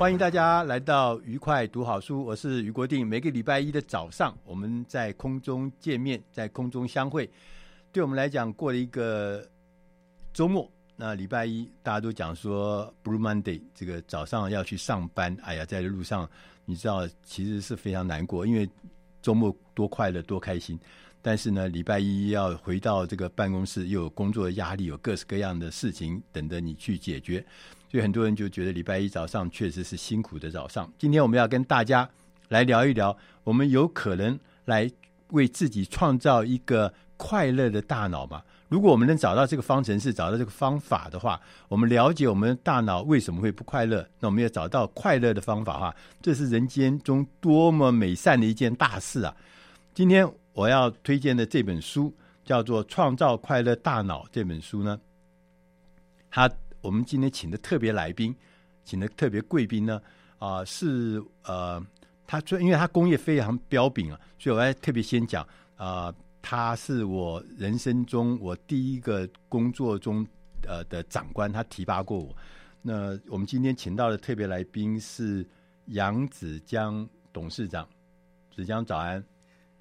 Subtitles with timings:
[0.00, 3.06] 欢迎大家来到愉快读好书，我是余国定。
[3.06, 7.30] 每个礼拜一的早上，我们在空中见面，在空中相会。
[7.92, 9.46] 对我们来讲，过了一个
[10.32, 10.66] 周末。
[10.96, 16.26] 那礼拜一大家都讲说 Blue Monday，这个早上要去上班，哎呀，在路上
[16.64, 18.66] 你知道其实是非常难过，因为
[19.20, 20.80] 周末多快乐多开心，
[21.22, 27.44] 但是呢，礼拜一要回到这个办公室，又有工作的压力，有各式各样的事情等着你去解决，
[27.90, 30.90] 所以很多人就觉得礼拜一早上确实是辛苦的早上。
[30.98, 32.08] 今天我们要跟大家
[32.48, 34.90] 来聊一聊，我们有可能来
[35.28, 38.42] 为自己创造一个快乐的大脑吗？
[38.68, 49.36] 如果我们能找到这个方程式，找到这个方法的话，我们了解我们的大脑为什么会不快乐，那我们要找到快乐的方法哈，这是人间中多么美善的一件大事啊！
[49.92, 50.24] 今天
[50.60, 55.00] 我要推荐的这本书叫做《创造快乐大脑》这本书呢，
[56.30, 56.50] 他
[56.82, 58.36] 我们今天请的特别来宾，
[58.84, 60.02] 请的特别贵宾呢，
[60.36, 61.82] 啊、是呃，
[62.26, 66.14] 他因为他工业非常彪炳啊，所以我要特别先讲啊。
[66.42, 70.26] 他是我人生中我第一个工作中
[70.66, 72.36] 呃的长官，他提拔过我。
[72.82, 75.46] 那我们今天请到的特别来宾是
[75.86, 77.88] 杨子江董事长，
[78.54, 79.24] 子江早安。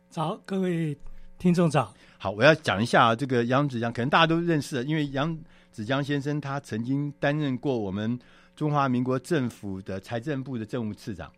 [0.09, 0.97] 早，各位
[1.37, 1.93] 听众早。
[2.17, 5.37] 好，我要讲一下这个杨子江，可能大家都认识，因为杨
[5.71, 8.19] 子江先生他曾经担任过我们
[8.55, 11.31] 中华民国政府的财政部的政务次长，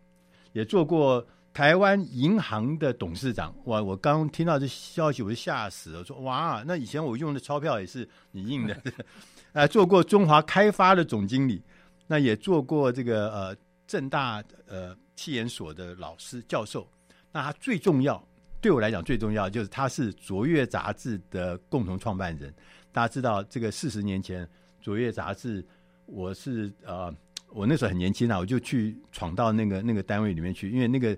[0.52, 1.24] 也做过。
[1.54, 3.82] 台湾银行的董事长，哇！
[3.82, 6.02] 我刚听到这消息，我就吓死了。
[6.02, 8.74] 说哇，那以前我用的钞票也是你印的。
[9.52, 11.62] 呃，做过中华开发的总经理，
[12.06, 13.56] 那也做过这个呃
[13.86, 16.88] 正大呃气研所的老师教授。
[17.32, 18.26] 那他最重要，
[18.62, 22.50] 对我来讲最重要就是他是卓越杂志的共同创办人。
[22.90, 24.48] 大家知道，这个四十年前
[24.80, 25.62] 卓越杂志，
[26.06, 27.14] 我是呃
[27.50, 31.14] 我那时候很年轻啊，我就去闯到那个那个单位里面去，因为那个。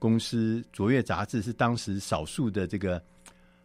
[0.00, 2.98] 公司卓越杂志是当时少数的这个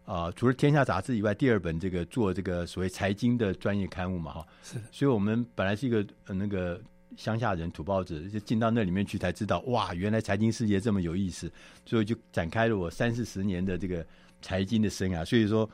[0.03, 4.47] 啊、呃，除了天下杂志以外，第二本这个做这个所谓财经的专业刊物嘛，哈。
[4.63, 4.79] 是。
[4.91, 6.81] 所以我们本来是一个、呃、那个
[7.17, 11.51] 乡下人土包子，就进到那里面去才知道，哇，原来财经世界这么有意思，
[11.85, 14.05] 所以就展开了我三四十年的这个
[14.41, 15.23] 财经的生涯。
[15.23, 15.69] 所以说，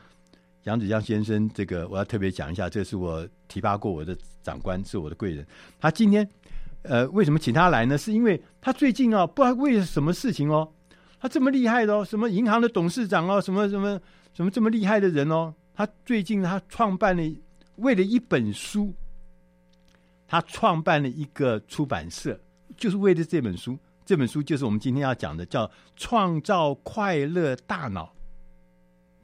[0.63, 5.45] 杨子江先生，这个我要特别讲一下，这是我提拔过我的长官，是我的贵人。
[5.79, 6.27] 他今天。
[6.83, 7.97] 呃，为什么请他来呢？
[7.97, 10.65] 是因为他最近啊，不知道为什么事情哦，
[11.19, 13.99] 他这么厉害的哦，什么银行的董事长哦，什么什么
[14.33, 17.35] 什么这么厉害的人哦，他最近他创办了，
[17.75, 18.93] 为了一本书，
[20.29, 22.39] 他创办了一个出版社，
[22.77, 23.79] 就是为了这本书。
[24.05, 28.05] 这本书就是我们今天要讲的，叫《创造快乐大脑》，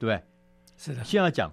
[0.00, 0.22] 不对？
[0.76, 1.04] 是的。
[1.04, 1.52] 先要讲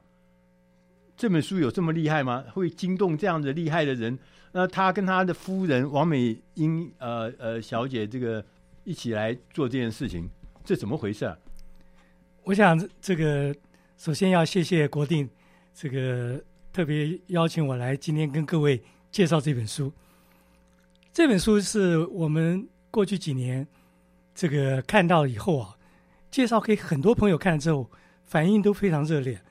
[1.15, 2.43] 这本书有这么厉害吗？
[2.51, 4.17] 会惊动这样子厉害的人？
[4.53, 8.43] 那他跟他的夫人王美英呃呃小姐这个
[8.83, 10.27] 一起来做这件事情，
[10.63, 11.37] 这怎么回事啊？
[12.43, 13.55] 我想这个
[13.97, 15.27] 首先要谢谢国定，
[15.73, 16.39] 这个
[16.71, 18.83] 特别邀请我来今天跟各位
[19.13, 19.89] 介绍这本书。
[21.13, 23.65] 这本书是我们过去几年
[24.35, 25.77] 这个看到以后啊，
[26.29, 27.89] 介绍给很多朋友看了之后，
[28.25, 29.41] 反应都非常热烈。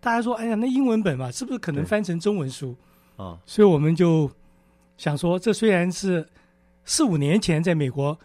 [0.00, 2.76] 大家说：“哎呀，那英文本嘛，是不是可能翻成中文书？”
[3.16, 4.30] 啊，所以我们就。
[4.98, 6.24] 想说，这虽然是
[6.84, 8.16] 四五年前在美国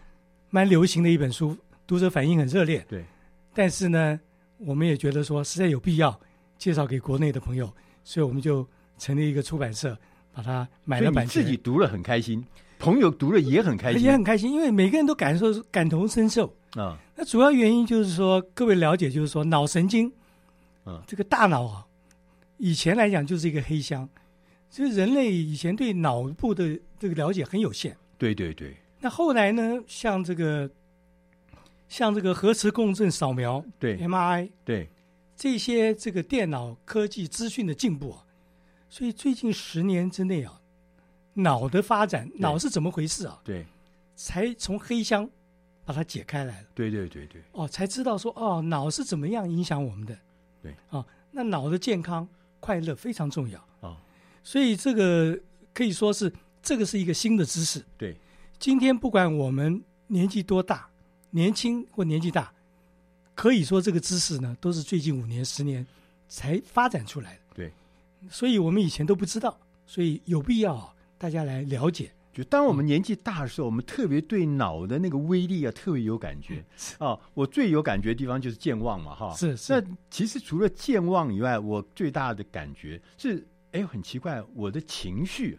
[0.50, 1.56] 蛮流行的一本书，
[1.88, 2.84] 读者反应很热烈。
[2.88, 3.04] 对，
[3.52, 4.20] 但是呢，
[4.58, 6.20] 我们也觉得说实在有必要
[6.56, 7.72] 介绍给国内的朋友，
[8.04, 8.64] 所以我们就
[8.96, 9.98] 成立一个出版社，
[10.38, 11.42] 把它买了版权。
[11.42, 12.44] 自己读了很开心，
[12.78, 16.96] 朋友读了也很开心，也很开心，因为每个人都感受感同身受啊。
[17.16, 20.12] 那主要原因就是说，各位了解，就是说脑神经，
[20.84, 21.84] 啊，这个大脑啊，
[22.56, 24.08] 以前来讲就是一个黑箱，
[24.70, 27.96] 所以人类以前对脑部的这个了解很有限。
[28.16, 28.76] 对对对。
[29.00, 30.70] 那后来呢，像这个，
[31.88, 34.88] 像这个核磁共振扫描，对，MRI，对，
[35.34, 38.22] 这些这个电脑科技资讯的进步啊，
[38.88, 40.60] 所以最近十年之内啊，
[41.34, 43.40] 脑的发展，脑是怎么回事啊？
[43.44, 43.66] 对，
[44.16, 45.28] 才从黑箱
[45.84, 46.68] 把它解开来了。
[46.74, 47.42] 对对对对。
[47.52, 50.18] 哦，才知道说哦，脑是怎么样影响我们的。
[50.62, 50.74] 对。
[50.90, 52.26] 哦，那脑的健康
[52.60, 53.66] 快乐非常重要啊。
[53.80, 53.96] 哦。
[54.42, 55.38] 所以这个
[55.74, 56.32] 可以说是
[56.62, 57.84] 这个是一个新的知识。
[57.96, 58.16] 对。
[58.58, 60.88] 今天不管我们年纪多大，
[61.30, 62.52] 年轻或年纪大，
[63.34, 65.86] 可以说这个知识呢，都是最近五年、十年
[66.26, 67.40] 才发展出来的。
[67.54, 67.72] 对，
[68.28, 72.12] 所以我们以前都不知道，所以有必要大家来了解。
[72.32, 76.64] 就当我们年纪大的时候，我们特别对脑的那个威力啊，特别有感觉。
[77.00, 79.34] 哦，我最有感觉的地方就是健忘嘛，哈。
[79.34, 79.72] 是是。
[79.72, 85.58] 那其实除了健忘以外，我最大的感觉是，哎，很奇怪，我的情绪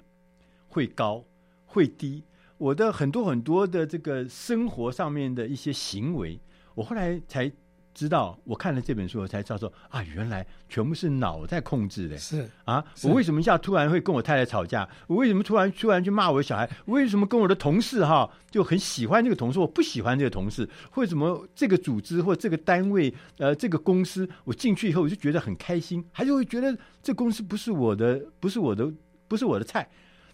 [0.70, 1.26] 会高
[1.66, 2.24] 会低。
[2.58, 6.40] 我的很多很多的这个生活上面的一些行为，
[6.76, 7.52] 我后来才
[7.94, 12.18] 知道，我看了这本书，我才知道说啊，原来全部是脑在控制的。
[12.18, 14.88] 是啊，我为什么一下突然会跟我太太吵架？
[15.08, 16.70] 我为什么突然突然去骂我的小孩？
[16.86, 20.70] 我为什么跟我的同事哈就很喜欢这个同事，我不喜欢这个同事？
[20.96, 28.90] 为什么这个组织或这个单位呃这个公司，我进去以后我就觉得很开心，还是会觉得这公司不是我的，不是我的，
[29.28, 29.90] 不是我的菜？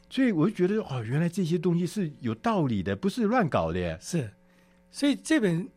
[0.07, 3.98] 所以我就觉得哦，原来这些东西是有道理的，不是乱搞的耶。
[4.00, 4.30] 是，
[4.92, 5.68] 所以这本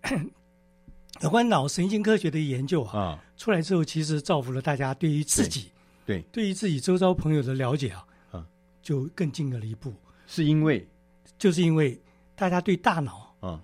[1.22, 5.70] 有关脑神经科学的研究啊，啊出来之后，其实造福了大家对于自己
[6.06, 8.46] 对，对，于自己周遭朋友的了解啊，啊，
[8.82, 9.94] 就更进了一步。
[10.26, 10.86] 是因为，
[11.38, 12.00] 就是因为
[12.34, 13.62] 大家对大脑啊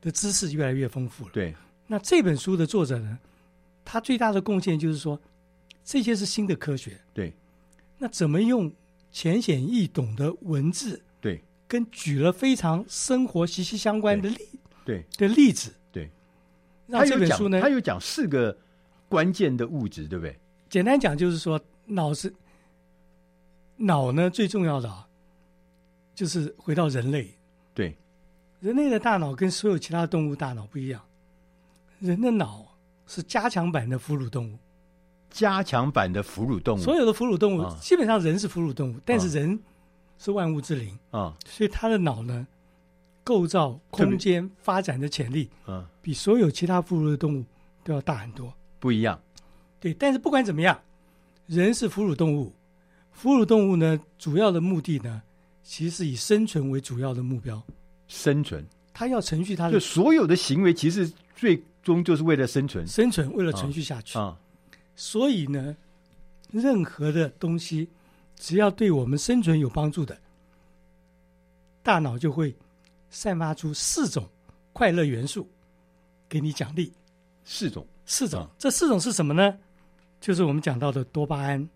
[0.00, 1.30] 的知识越来越丰富了。
[1.32, 1.54] 对，
[1.86, 3.18] 那这本书的作者呢，
[3.84, 5.20] 他最大的贡献就是说，
[5.84, 7.00] 这些是新的科学。
[7.14, 7.32] 对，
[7.98, 8.72] 那怎么用？
[9.14, 14.38] 浅显易懂的文字，对，跟举了非常生活息息相关的例，
[14.86, 15.76] 对的例子，对。
[16.92, 18.56] 那这本书呢，他有讲四个
[19.08, 20.38] 关键的物质，对不对？
[20.68, 22.32] 简单讲就是说，脑是
[23.76, 25.08] 脑呢最重要的啊，
[26.14, 27.34] 就是回到人类，
[27.72, 27.96] 对，
[28.60, 31.00] 人类的大脑跟所有其他动物大脑不一样，
[31.98, 34.58] 人的脑是加强版的哺乳动物。
[35.30, 39.58] 加强版的哺乳动物，所有的哺乳动物、啊、基本上人是哺乳动物，但是人
[40.18, 40.94] 是万物之灵。
[41.10, 42.46] 啊，所以他的脑呢，
[43.24, 47.44] 构造、空间发展的潜力啊，比所有其他哺乳的动物
[47.84, 48.52] 都要大很多。
[48.78, 49.20] 不一样，
[49.78, 49.94] 对。
[49.94, 50.78] 但是不管怎么样，
[51.46, 52.52] 人是哺乳动物，
[53.20, 55.22] 哺乳动物呢，主要的目的呢，
[55.62, 57.62] 其实是以生存为主要的目标。
[58.08, 64.24] 生存，它要程序它的，就所有的行为，其实最终就是为了生存，生存为了程序下去啊。
[64.24, 64.38] 啊
[64.94, 65.74] 所以呢，
[66.50, 67.88] 任何的东西，
[68.36, 70.18] 只要对我们生存有帮助的，
[71.82, 72.54] 大脑就会
[73.12, 74.26] 散发出四种
[74.72, 75.46] 快乐元素，
[76.28, 76.92] 给你奖励。
[77.44, 79.58] 四种，四种，这四种是什么呢？
[80.20, 81.68] 就是我们讲到的多巴胺。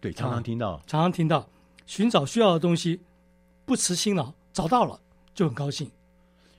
[0.00, 1.46] 对，常常听到，啊，常常听到，
[1.84, 3.00] 寻找需要的东西，
[3.64, 4.98] 不辞辛劳，找到了
[5.34, 5.90] 就很高兴。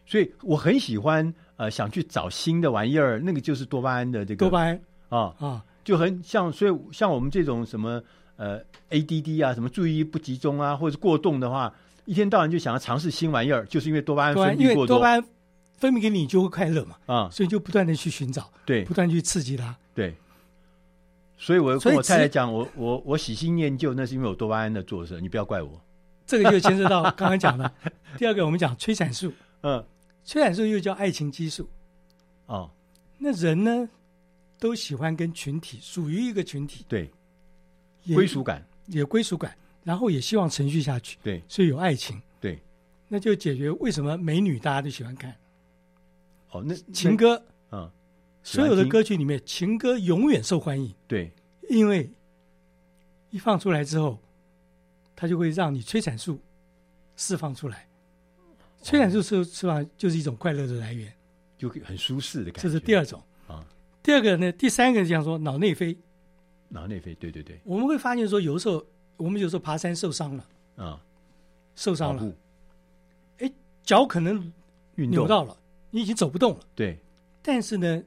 [0.06, 4.80] 所以我很喜欢，呃，想去找新的玩意儿，那个就是多巴胺的这个多巴胺。
[5.10, 8.04] 啊啊，就很像，所以像我们这种什么
[8.36, 11.74] 呃 ADD 啊，什么注意力不集中啊，或者是过动的话，
[12.08, 14.96] 一天到晚就想要尝试新玩意儿，就是因为多巴胺分泌过多。
[14.96, 15.24] 多巴胺
[15.78, 20.16] 分泌给你就会快乐嘛，啊，所以就不断的去寻找，对，不断去刺激它，对。
[21.38, 25.80] 所以我跟我太太讲，我我我喜新厌旧，那是因为我多巴胺的作祟，你不要怪我。
[26.26, 27.72] 这个就牵涉到刚刚讲的
[28.18, 29.86] 第二个，我们讲催产素，嗯，
[30.24, 31.70] 催产素又叫爱情激素，
[32.48, 32.72] 哦，
[33.20, 33.90] 那人呢？
[34.60, 37.12] 都喜欢跟群体属于一个群体，对，
[38.16, 38.66] 归属感。
[38.88, 39.56] 有归属感，
[39.88, 42.62] 然后也希望持续下去，对，所以有爱情，对，
[43.08, 45.34] 那就解决为什么美女大家都喜欢看，
[46.52, 47.38] 哦，那情歌，
[47.70, 47.92] 啊、嗯，
[48.44, 51.32] 所有的歌曲里面情歌永远受欢迎，对，
[51.70, 52.12] 因为
[53.30, 54.20] 一放出来之后，
[55.16, 56.38] 它就会让你催产素
[57.16, 57.88] 释放出来，
[58.82, 61.10] 催产素释释放就是一种快乐的来源，
[61.58, 63.24] 就很舒适的感觉，这是第二种。
[63.48, 63.66] 啊。
[64.04, 65.98] 第二个呢，第三个讲说脑内啡，
[66.68, 68.86] 脑内啡，对对对，我们会发现说，有的时候
[69.18, 70.48] 我们有时候爬山受伤了，
[70.78, 71.04] 啊，
[71.76, 72.34] 受伤了，
[73.40, 73.52] 哎，
[73.84, 74.54] 脚可能
[74.96, 75.58] 扭到了，
[75.92, 77.00] 你已经走不动了，对，
[77.42, 78.04] 但是呢，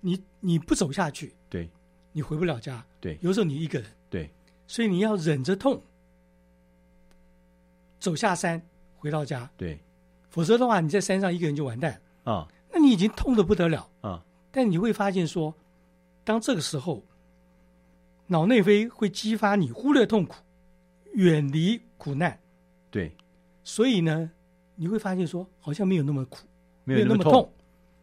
[0.00, 1.70] 你你不走下去，对，
[2.12, 4.30] 你回不了家，对，有时候你一个人，对，
[4.66, 5.82] 所以你要忍着痛
[7.98, 8.60] 走下山
[8.98, 9.80] 回到家，对，
[10.28, 12.00] 否则的话你在山上一个人就完蛋。
[12.24, 13.88] 啊，那你已经痛的不得了。
[14.02, 14.22] 啊。
[14.50, 15.54] 但你会发现说，
[16.24, 17.02] 当这个时候，
[18.26, 20.34] 脑内啡会激发你忽略痛苦，
[21.18, 22.38] 远离苦难。
[22.90, 23.16] 对，
[23.64, 24.30] 所以呢，
[24.76, 26.46] 你会发现说，好像没有那么苦，
[26.84, 27.52] 没有那么痛，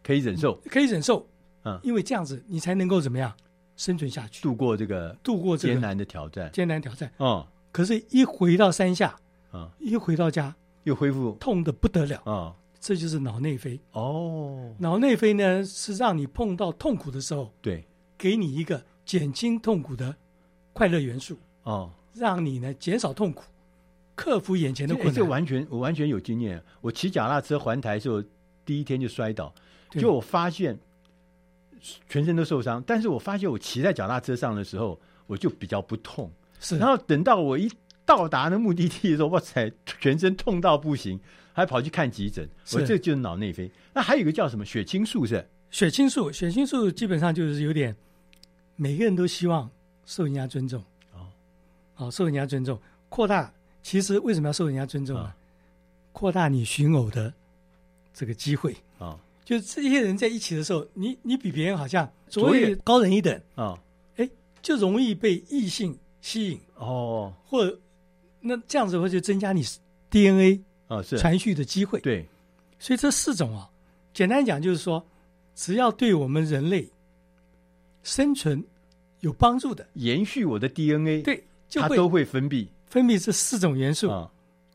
[0.03, 1.25] 可以忍受，可以忍受。
[1.63, 3.33] 嗯，因为这样子，你才能够怎么样
[3.77, 7.09] 生存下去，度过这个度过这个艰难的挑战，艰难挑战。
[7.17, 9.15] 哦，可是，一回到山下，
[9.51, 10.53] 啊，一回到家，
[10.83, 11.37] 又恢复。
[11.39, 12.21] 痛的不得了。
[12.25, 12.55] 啊。
[12.77, 13.79] 这就是脑内啡。
[13.93, 20.15] 哦，脑内啡呢是让你碰到痛苦的时候，对，给你一个减轻痛苦的
[20.71, 21.35] 快乐元素。
[21.63, 23.43] 哦，让你呢减少痛苦，
[24.15, 25.13] 克服眼前的困难。
[25.13, 26.61] 这完全我完全有经验。
[26.81, 28.23] 我骑脚踏车环台的时候，
[28.65, 29.53] 第一天就摔倒，
[29.91, 30.77] 就我发现
[32.09, 36.31] 全身都受伤，但是我发现我骑在脚踏车上的时候，我就比较不痛。
[36.59, 37.71] 是，然后等到我一
[38.05, 41.19] 到达那目的地的时候，哇塞，全身痛到不行。
[41.57, 43.71] 还跑去看急诊，我这就是脑内啡。
[43.93, 45.47] 那还有一个叫什么血清素是？
[45.71, 47.95] 血清素，血清素基本上就是有点，
[48.75, 49.71] 每个人都希望
[50.05, 50.83] 受人家尊重
[51.95, 53.51] 哦，好、哦、受人家尊重，扩大。
[53.81, 55.33] 其实为什么要受人家尊重呢？
[56.11, 57.33] 扩、哦、大你寻偶的
[58.13, 63.77] 这个机会啊、哦，就是这些人在一起的时候，你你比别人好像所谓高人一等啊，
[64.15, 64.29] 哎、哦，
[64.61, 67.79] 就容易被异性吸引哦，或者
[68.41, 69.63] 那这样子会就增加你
[70.09, 70.61] DNA。
[70.87, 71.99] 啊、哦，是传续的机会。
[72.01, 72.27] 对，
[72.77, 73.67] 所以这四种啊，
[74.13, 75.03] 简单讲就是说，
[75.55, 76.87] 只要对我们人类
[78.03, 78.63] 生存
[79.21, 84.09] 有帮助的，延续我的 DNA，对，就它都会分泌分泌这四种元素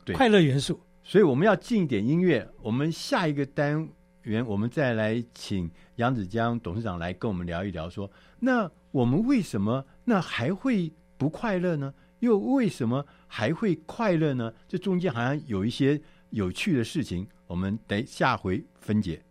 [0.04, 0.80] 对，快乐元素。
[1.02, 3.88] 所以我们要进一点音乐，我们下一个单
[4.22, 11.92] 元，我们再来请杨子江董事长来跟我们聊一聊说，说那我们为什么那还会不快乐呢？
[12.20, 14.52] 又为什么还会快乐呢？
[14.68, 19.22] 这中间好像有一些有趣的事情，我们得下回分解。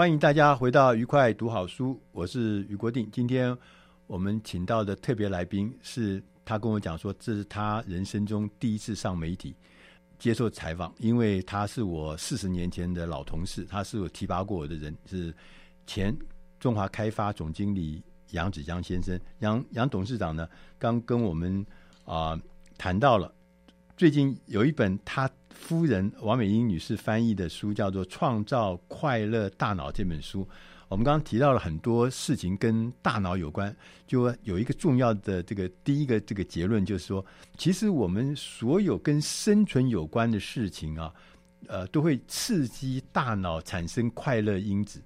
[0.00, 3.06] 欢迎大家回到愉快读好书，我是于国定。
[3.12, 3.54] 今天
[4.06, 9.54] 我们请到的特别来宾是他跟我讲说，这是他人生中第一次上媒体
[10.18, 15.34] 接受采访，因为他是我四十年前的老同事，他是我提拔过我的人，是
[15.86, 16.16] 前
[16.58, 19.20] 中华开发总经理杨子江先生。
[19.40, 21.62] 杨杨董事长呢，刚跟我们
[22.06, 22.40] 啊、
[22.78, 23.30] 谈到了
[23.98, 25.30] 最近有一本他。
[25.60, 30.48] 夫人王美英女士翻译的书叫做《创造快乐大脑》这本书，
[30.88, 33.74] 我们刚刚提到了很多事情跟大脑有关，
[34.06, 37.24] 就有一个重要的这个第一个这个结论，就是说，
[37.58, 41.12] 其实我们所有跟生存有关的事情啊，
[41.68, 45.00] 呃，都会刺激大脑产生快乐因子。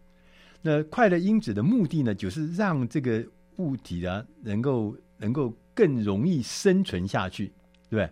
[0.63, 3.23] 那快乐因子的目的呢，就是让这个
[3.57, 7.49] 物体啊，能够能够更容易生存下去，
[7.91, 8.11] 对不对？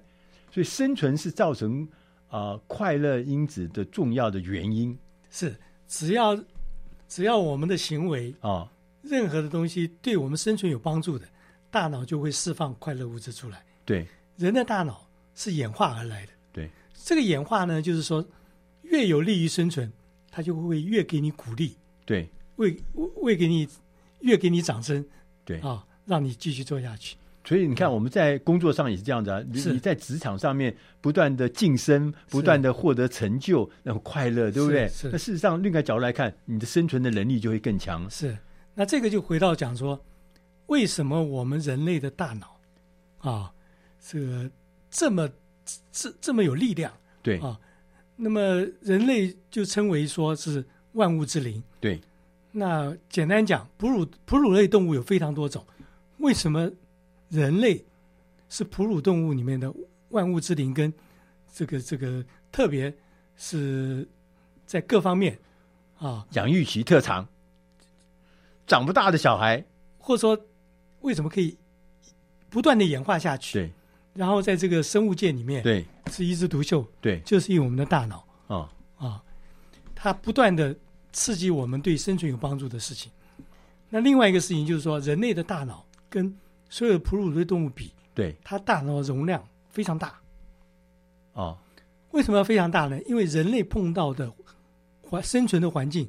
[0.50, 1.88] 所以生存是造成、
[2.32, 4.98] 呃、快乐因子的重要的原因。
[5.30, 6.36] 是，只要
[7.06, 8.68] 只要我们的行为啊，哦、
[9.02, 11.26] 任何的东西对我们生存有帮助的，
[11.70, 13.64] 大脑就会释放快乐物质出来。
[13.84, 16.32] 对，人的大脑是演化而来的。
[16.52, 18.26] 对，这个演化呢，就是说，
[18.82, 19.92] 越有利于生存，
[20.30, 21.76] 它就会越给你鼓励。
[22.04, 22.28] 对。
[22.56, 22.76] 为
[23.22, 23.66] 为给你
[24.20, 25.04] 越给你掌声，
[25.42, 27.16] 对啊、哦，让你继续做下去。
[27.44, 29.42] 所以你看，我们在工作上也是这样子啊。
[29.52, 34.88] 你你在职场上面不断的晋升，不断的获得成就，那种快乐，对不对？
[34.88, 35.10] 是。
[35.10, 38.08] 那事实上，另一个角度来看，你的生存的能力就会更强。
[38.08, 38.38] 是。
[38.74, 40.00] 那这个就回到讲说，
[40.66, 42.60] 为什么我们人类的大脑
[43.18, 43.52] 啊，
[44.00, 44.50] 这个
[44.88, 45.28] 这么
[45.90, 46.92] 这这么有力量？
[47.22, 47.58] 对啊。
[48.14, 48.40] 那么
[48.82, 51.60] 人类就称为说是万物之灵。
[51.80, 52.00] 对。
[52.52, 55.66] 那简单讲，哺乳哺乳类动物有非常多种，
[56.18, 56.70] 为什么
[57.32, 57.84] 人类
[58.48, 59.72] 是哺乳动物里面的
[60.10, 60.72] 万物之灵？
[60.72, 60.92] 跟
[61.52, 62.22] 这个这个，
[62.52, 62.94] 特别
[63.36, 64.06] 是
[64.66, 65.36] 在各方面
[65.98, 67.26] 啊，养育其特长，
[68.66, 69.64] 长不大的小孩，
[69.96, 70.38] 或者说
[71.00, 71.56] 为什么可以
[72.50, 73.58] 不断的演化下去？
[73.58, 73.72] 对，
[74.14, 79.24] 然后在这个生物界里面，对，是一枝独秀，对，就是因为我们的大脑啊啊，
[79.94, 80.76] 它不断的。
[81.14, 83.12] 刺激我们对生存有帮助的事情。
[83.90, 86.34] 那另外一个事情就是说，人类的大脑跟
[86.72, 90.18] 所有哺乳类动物比，对，它大脑容量非常大。
[91.34, 91.58] 哦，
[92.12, 92.98] 为什么要非常大呢？
[93.02, 94.32] 因为人类碰到的
[95.02, 96.08] 环生存的环境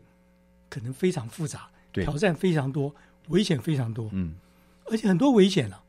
[0.70, 2.96] 可能非常复杂，对，挑战非常多，
[3.28, 4.10] 危险非常多。
[4.14, 4.36] 嗯，
[4.86, 5.84] 而且很多危险啊，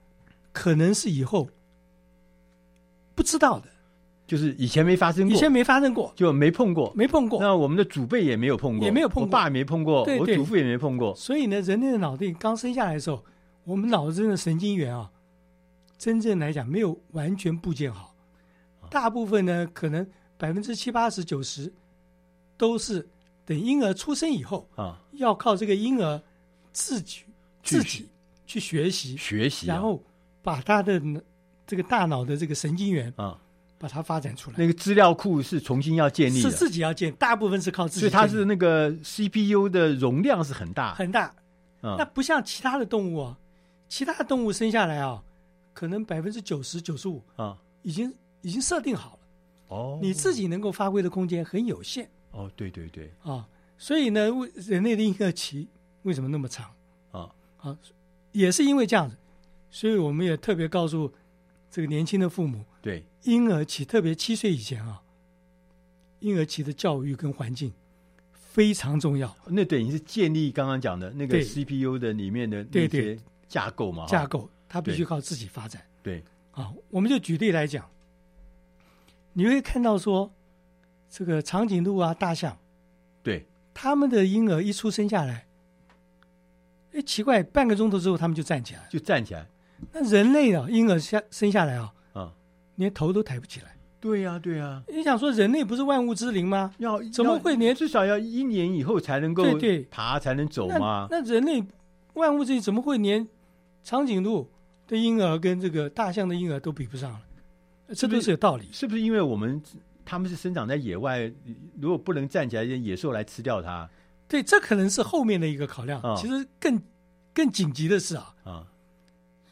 [0.53, 1.49] 可能是以后
[3.15, 3.69] 不知道的。
[4.27, 7.39] 就是以前没发生过，以前没发生过，就没碰过，没碰过。
[7.41, 11.15] 那我们的祖辈也没有碰过，也没有碰过，我爸也没碰过，对对，我祖父也没碰过。
[11.15, 13.23] 所以呢，人类的脑袋刚生下来的时候，
[13.65, 15.11] 我们脑子中的神经元啊，
[15.99, 18.15] 真正来讲没有完全部建好，
[18.91, 21.73] 大部分呢，可能百分之七八十九十
[22.57, 23.07] 都是
[23.45, 26.23] 等婴儿出生以后啊，要靠这个婴儿
[26.73, 27.23] 自己
[27.63, 28.09] 自己
[28.47, 30.03] 去学习学习，然后
[30.43, 31.01] 把他的
[31.67, 33.39] 这个大脑的这个神经元啊。
[33.77, 38.01] 把它发展出来，那个资料库是重新要建立的，是自己要建，大部分是靠自己。
[38.01, 40.95] 所以它是那个 CPU 的容量是很大。
[40.95, 41.35] 很大，
[41.83, 43.37] 嗯，那不像其他的动物啊，
[43.89, 45.23] 其他的动物生下来啊，
[45.73, 49.19] 可能百分之九十九十五啊，已经已经设定好了，
[49.77, 55.69] 哦，你自己能够发挥的空间很有限，哦，对对对，啊，所以呢，为人类的婴儿期
[56.03, 56.71] 为什么那么长？
[57.13, 57.35] 啊？
[57.59, 57.79] 啊，
[58.33, 59.17] 也是因为这样子，
[59.71, 61.13] 所以我们也特别告诉
[61.71, 63.05] 这个年轻的父母，对。
[63.23, 65.01] 婴儿期，特别七岁以前啊，
[66.19, 67.73] 婴儿期的教育跟环境
[68.33, 69.35] 非常重要。
[69.47, 73.19] 那等于是建立刚刚讲的那个 CPU 的里面的那些
[73.49, 74.07] 架构嘛？
[74.07, 75.83] 架构，它必须靠自己发展。
[76.03, 77.89] 对，啊，我们就举例来讲，
[79.33, 80.33] 你会看到说，
[81.09, 82.59] 这个长颈鹿啊、大象，
[83.23, 85.47] 对，他们的婴儿一出生下来，
[86.93, 89.47] 哎，奇怪，半个钟头之后他们就站起来，就站起来。
[89.93, 91.93] 那人类啊，婴儿下生下来啊。
[92.13, 92.33] 啊
[92.77, 93.77] 连头都抬不起来。
[94.01, 94.83] 对呀，对呀。
[94.89, 96.75] 你想说人类不是万物之灵吗？
[96.79, 101.07] 要怎么会连至少要一年以后才能够对对爬才能走吗？
[101.09, 101.65] 那人类
[102.15, 103.29] 万物之灵怎么会连
[103.83, 104.51] 长颈鹿
[104.89, 107.21] 的婴儿跟这个大象的婴儿都比不上了？
[107.95, 108.69] 这都是有道理。
[108.73, 109.63] 是不是因为我们
[110.05, 111.31] 他们是生长在野外，
[111.79, 113.89] 如果不能站起来，野兽来吃掉它？
[114.27, 116.01] 对，这可能是后面的一个考量。
[116.17, 116.83] 其实更
[117.33, 118.67] 更紧急的是啊啊，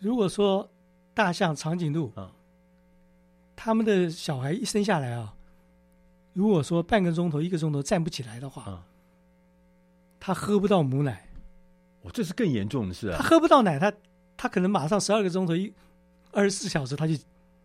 [0.00, 0.70] 如果说
[1.14, 2.32] 大象、长颈鹿啊。
[3.54, 5.34] 他们的小孩一生下来啊，
[6.32, 8.82] 如果说半个钟头、一个钟头站不起来的话，嗯、
[10.18, 11.28] 他喝不到母奶，
[12.02, 13.18] 哦，这是更严重的事啊！
[13.18, 13.92] 他喝不到奶，他
[14.36, 15.72] 他可能马上十二个钟头一
[16.30, 17.14] 二十四小时他就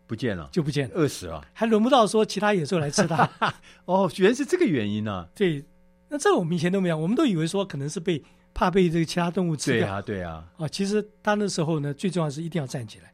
[0.05, 3.29] 不见了，就不见了，饿死了，还轮不到说其他野兽来吃他。
[3.85, 5.29] 哦，原来是这个原因呢、啊？
[5.35, 5.63] 对，
[6.09, 8.23] 那这我们以前都没有，我们都以为说可能是被
[8.53, 9.81] 怕被这个其他动物吃掉。
[9.81, 10.49] 对啊，对啊。
[10.57, 13.11] 啊，其实他那时候呢，最重要是一定要站起来，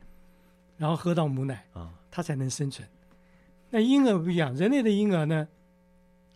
[0.77, 1.81] 然后喝到母奶啊。
[1.81, 2.87] 嗯它才能生存。
[3.71, 5.47] 那婴儿不一样，人类的婴儿呢？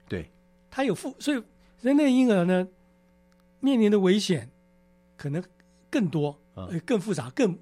[0.10, 0.32] 对，
[0.72, 1.44] 他有负，所以
[1.82, 2.68] 人类婴儿呢，
[3.60, 4.50] 面临的危险
[5.18, 5.44] 可能
[5.90, 7.58] 更多，呃、嗯，更复杂，更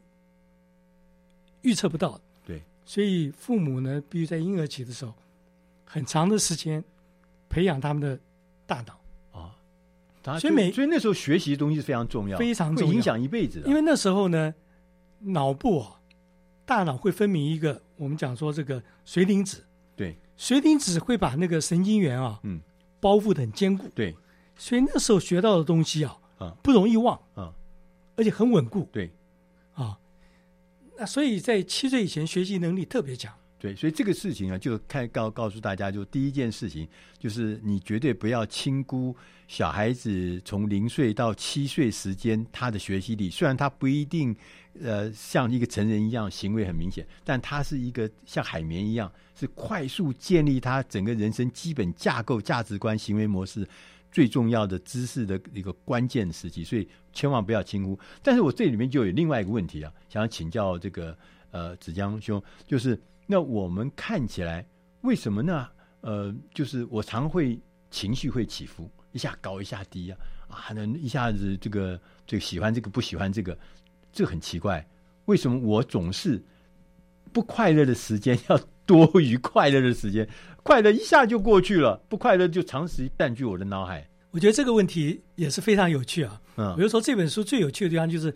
[1.61, 2.21] 预测不到。
[2.45, 5.15] 对，所以父母呢，必须在婴儿期的时候，
[5.85, 6.83] 很长的时间
[7.49, 8.19] 培养他们的
[8.67, 8.99] 大脑。
[9.39, 9.55] 啊，
[10.21, 12.89] 他所以每所以那时候学习的东西是非常重要，非常重要。
[12.91, 13.67] 会影响一辈子的。
[13.67, 14.53] 因为那时候呢，
[15.19, 16.01] 脑部啊，
[16.65, 19.63] 大脑会分泌一个我们讲说这个髓磷脂，
[19.95, 20.17] 对。
[20.37, 22.59] 髓磷脂会把那个神经元啊，嗯，
[22.99, 24.13] 包覆的很坚固，对。
[24.57, 27.53] 所以那时候学到的东西啊，啊不容易忘，啊，
[28.15, 29.11] 而且很稳固对
[29.73, 29.97] 啊。
[30.97, 33.33] 那所以在七岁以前学习能力特别强。
[33.57, 39.15] 对，所以这个事情啊，就看告告诉大家，就第一件事情就是你绝对不要轻估
[39.47, 43.29] 小孩子从零岁到七岁时间他的学习力。
[43.29, 44.35] 虽然他不一定
[44.83, 53.67] 呃像一个成人一样行为很明显，但他是一个像海绵一样，是快速建立他整个人生基本架构、价值观、行为模式
[54.15, 56.63] 最重要的知识的一个关键时期。
[56.63, 57.99] 所以千万不要轻忽。
[58.23, 61.17] 但是我这里面就有另外一个问题啊，想要请教这个
[61.51, 62.97] 呃子江兄，就是。
[63.27, 64.63] 那我们看起来
[65.01, 65.67] 为什么呢？
[66.01, 73.57] 呃，就是我常会情绪会起伏，一下高一下低啊，啊，那一下子这个这个喜欢这个不喜欢这个，
[74.13, 74.87] 这很奇怪。
[75.25, 76.39] 为什么我总是
[77.33, 80.27] 不快乐的时间 要多于快乐的时间？
[80.63, 84.07] 快乐一下就过去了，不快乐就长时占据我的脑海。
[84.31, 86.41] 我觉得这个问题也是非常有趣啊。
[86.57, 88.35] 嗯，比如说这本书最有趣的地方就是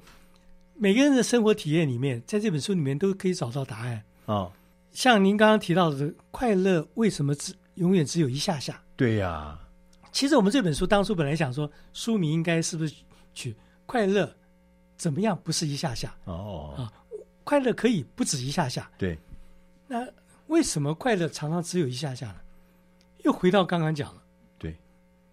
[0.75, 4.35] 每个人的生活体验里面，在这本书里面都可以找到答案啊。
[4.35, 4.51] 哦
[4.91, 8.81] 像您刚刚提到的，快乐为什么只永远只有一下下？
[8.95, 9.59] 对呀、啊，
[10.11, 12.95] 其实我们这本书当初本来想说，书名应该是不是
[13.35, 14.35] 取“快乐
[14.97, 16.11] 怎么样不是一下下”？
[16.25, 16.91] 哦，啊，
[17.43, 18.89] 快乐可以不止一下下。
[18.97, 19.15] 对，
[19.87, 20.03] 那
[20.49, 22.41] 为什么快乐常常只有一下下呢？
[23.23, 24.21] 又回到刚刚讲了，
[24.59, 24.77] 对，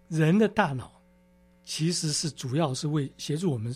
[0.07, 0.99] 人的大脑
[1.63, 3.75] 其实是主要是为协助我们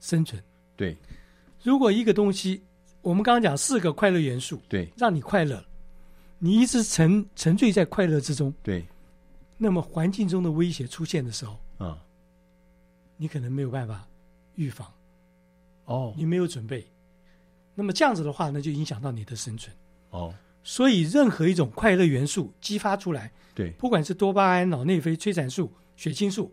[0.00, 0.42] 生存。
[0.76, 0.96] 对，
[1.62, 2.62] 如果一个东西。
[3.02, 5.60] 我们刚刚讲四个快乐元素，对，让你快乐，
[6.38, 8.86] 你一直沉沉醉在快乐之中，对，
[9.58, 11.98] 那么环境中的威胁出现的时候，啊，
[13.16, 14.06] 你可能没有办法
[14.54, 14.88] 预防，
[15.86, 16.86] 哦，你没有准备，
[17.74, 19.76] 那么这样子的话呢，就影响到你的生存，
[20.12, 26.52] 哦，所以任何一种快乐元素激发出来，对，不管是多巴胺、脑内啡、催产素、血清素，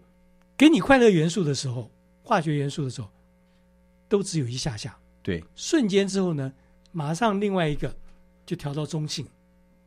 [0.58, 1.90] 给你快乐元素的时候，
[2.24, 3.10] 化学元素的时候，
[4.08, 4.98] 都只有一下下。
[5.22, 6.52] 对，瞬间之后呢，
[6.92, 7.96] 马上另外一个
[8.46, 9.28] 就调到中性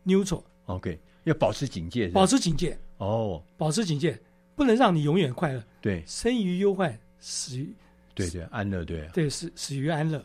[0.04, 0.42] ，neutral。
[0.66, 2.78] OK，要保持警戒，保持警戒。
[2.98, 4.20] 哦，保持警戒，
[4.54, 5.64] 不能让你永远快乐。
[5.80, 7.74] 对，生于忧患，死于
[8.14, 10.24] 对对安乐，对对死死于安乐，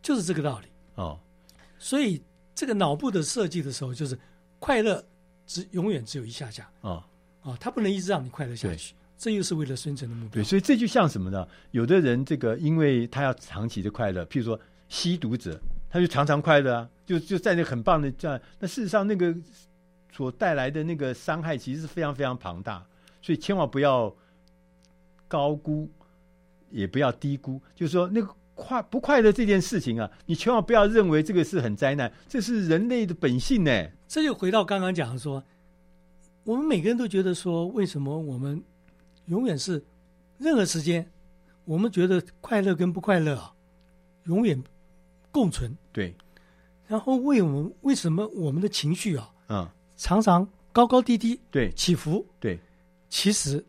[0.00, 0.66] 就是这个道理。
[0.94, 1.18] 哦，
[1.78, 2.22] 所以
[2.54, 4.18] 这个脑部的设计的时候，就是
[4.58, 5.04] 快乐
[5.46, 6.70] 只永远只有一下下。
[6.80, 7.06] 啊，
[7.42, 8.94] 啊，它不能一直让你快乐下去。
[9.16, 10.34] 这又是为了生存的目标。
[10.34, 11.46] 对，所以这就像什么呢？
[11.70, 18.38] 有的人这个，因为他要长期的快乐，譬如说吸毒者，他就常常快乐啊，就就在那很棒的这样。
[18.58, 19.34] 那事实上，那个
[20.12, 22.84] 所带来的那个伤害其实是非常非常庞大，
[23.22, 24.14] 所以千万不要
[25.28, 25.88] 高估，
[26.70, 27.60] 也不要低估。
[27.74, 33.88] 就是说，那个快不快乐这件事情啊，你千万不要认为这个是很灾难，这是人类的本性呢。
[34.06, 35.42] 这就回到刚刚讲的说，
[36.44, 38.62] 我们每个人都觉得说，为什么我们
[39.26, 39.84] 永远是
[40.38, 41.10] 任何时间，
[41.64, 43.52] 我们觉得快乐跟不快乐啊，
[44.24, 44.62] 永远
[45.30, 45.76] 共存。
[45.92, 46.14] 对。
[46.86, 52.60] 然后为我们为什么我们的情绪啊，嗯，常常高高低低，对，起伏，对。
[53.08, 53.64] 其实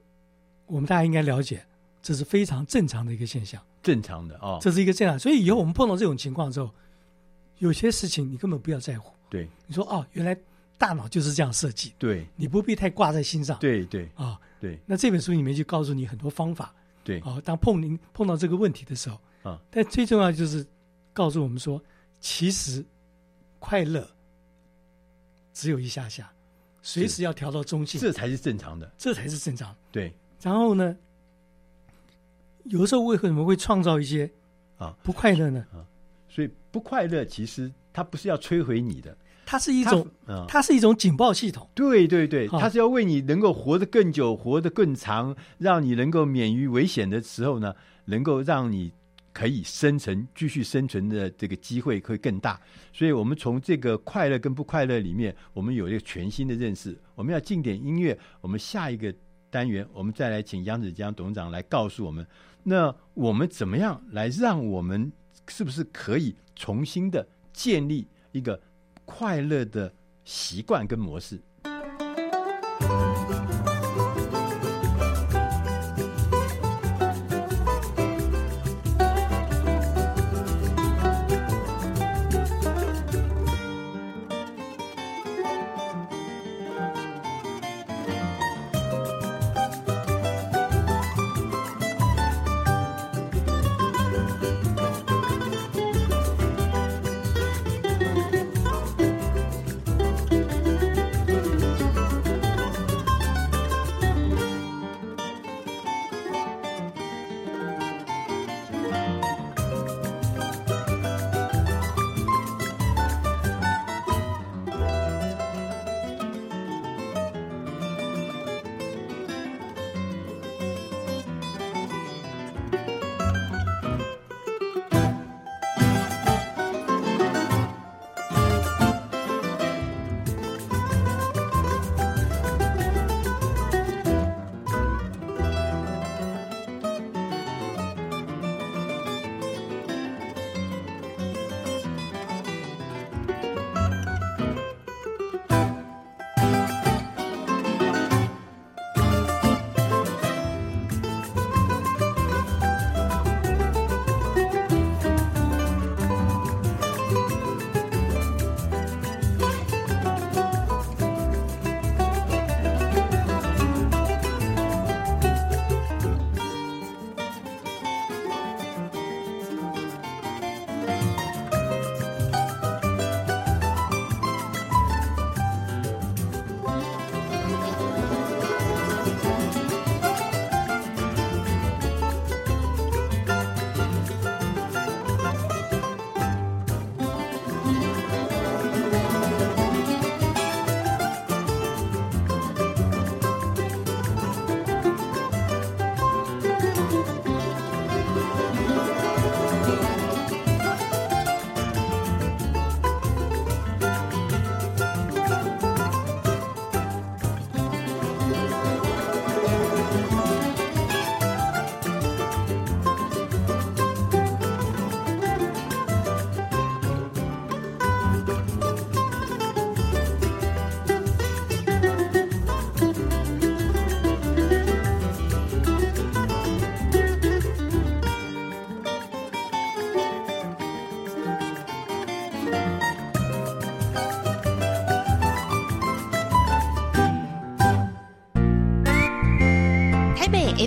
[0.65, 1.65] 我们大家应该了解，
[2.01, 3.59] 这是非常正常的一个现象。
[3.85, 5.17] 正常的哦，这是一个正常。
[5.17, 6.69] 所以以后我们碰到这种情况之后，
[7.59, 9.13] 有些事情你根本不要在乎。
[9.29, 9.47] 对。
[9.65, 10.37] 你说哦，原来
[10.77, 11.93] 大脑就是这样设计。
[11.97, 12.27] 对。
[12.35, 13.57] 你不必太挂在心上。
[13.59, 14.25] 对对啊。
[14.25, 16.73] 哦对，那这本书里面就告诉你很多方法。
[17.03, 20.65] 对，啊，当碰您碰到这个问题的时候，啊，但最重要就是
[21.13, 21.79] 告诉我们说，
[22.19, 22.83] 其实
[23.59, 24.09] 快乐
[25.53, 26.33] 只有一下下，
[26.81, 29.75] 随时要调到中性，这才是正常的，这才是正常。
[29.91, 30.97] 对，然后呢，
[32.65, 34.29] 有的时候为什么会创造一些
[34.77, 35.65] 啊不快乐呢？
[35.73, 35.81] 啊，
[36.27, 39.15] 所以不快乐其实它不是要摧毁你的。
[39.47, 41.69] 它是一种，它，它是一种警报系统。
[41.75, 47.75] 对对对，它是要为你能够活得更久、活得更长，让你能够免于危险的时候呢，
[48.05, 48.91] 能够让你
[49.31, 52.59] 可以生存、继续生存的这个机会会更大。
[52.91, 56.97] 所以，我们从这个快乐跟不快乐里面，我们有一个全新的认识。
[57.13, 59.13] 我们要进点音乐，我们下一个
[59.51, 62.25] 单元，我们再来请杨子江董事长来告诉我们，
[62.65, 65.11] 那我们怎么样来让我们
[65.47, 68.61] 是不是可以重新的建立一个。
[69.05, 71.41] 快乐的习惯跟模式。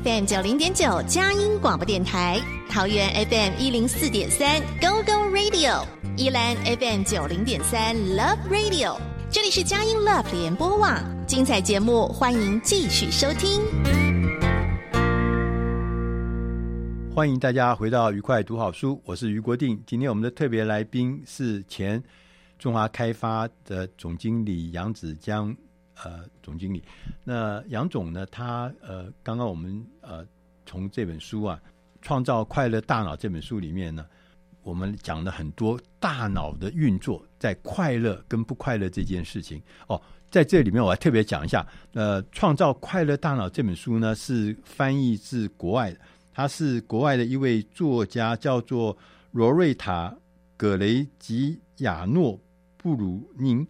[0.08, 2.40] FM 九零点九佳音广播电台，
[2.70, 5.84] 桃园 FM 一零四点三 Go Go Radio，
[6.16, 8.96] 宜兰 FM 九零点三 Love Radio。
[9.30, 13.60] 这里是佳音 Love 联播网，精彩节目欢迎继续收听。
[17.14, 19.78] 欢迎大家回到愉快读好书，我是于国定。
[19.86, 22.02] 今天我们的特别来宾是前
[22.58, 25.54] 中华开发的总经理杨子江。
[26.04, 26.82] 呃，总经理，
[27.24, 28.24] 那杨总呢？
[28.26, 30.24] 他呃，刚刚我们呃，
[30.64, 31.60] 从这本书啊，
[32.00, 34.06] 《创造快乐大脑》这本书里面呢，
[34.62, 39.60] 我们讲了很多大脑的运作，在快乐跟不快乐这件事情。
[39.88, 45.98] 哦，在这里面我还特别讲一下，呃，《创造快乐大脑》这本书呢，是翻译自国外的，
[46.32, 48.96] 他是国外的一位作家，叫做
[49.32, 50.08] 罗瑞塔·
[50.56, 52.38] 葛雷吉亚诺
[52.76, 53.66] 布鲁宁，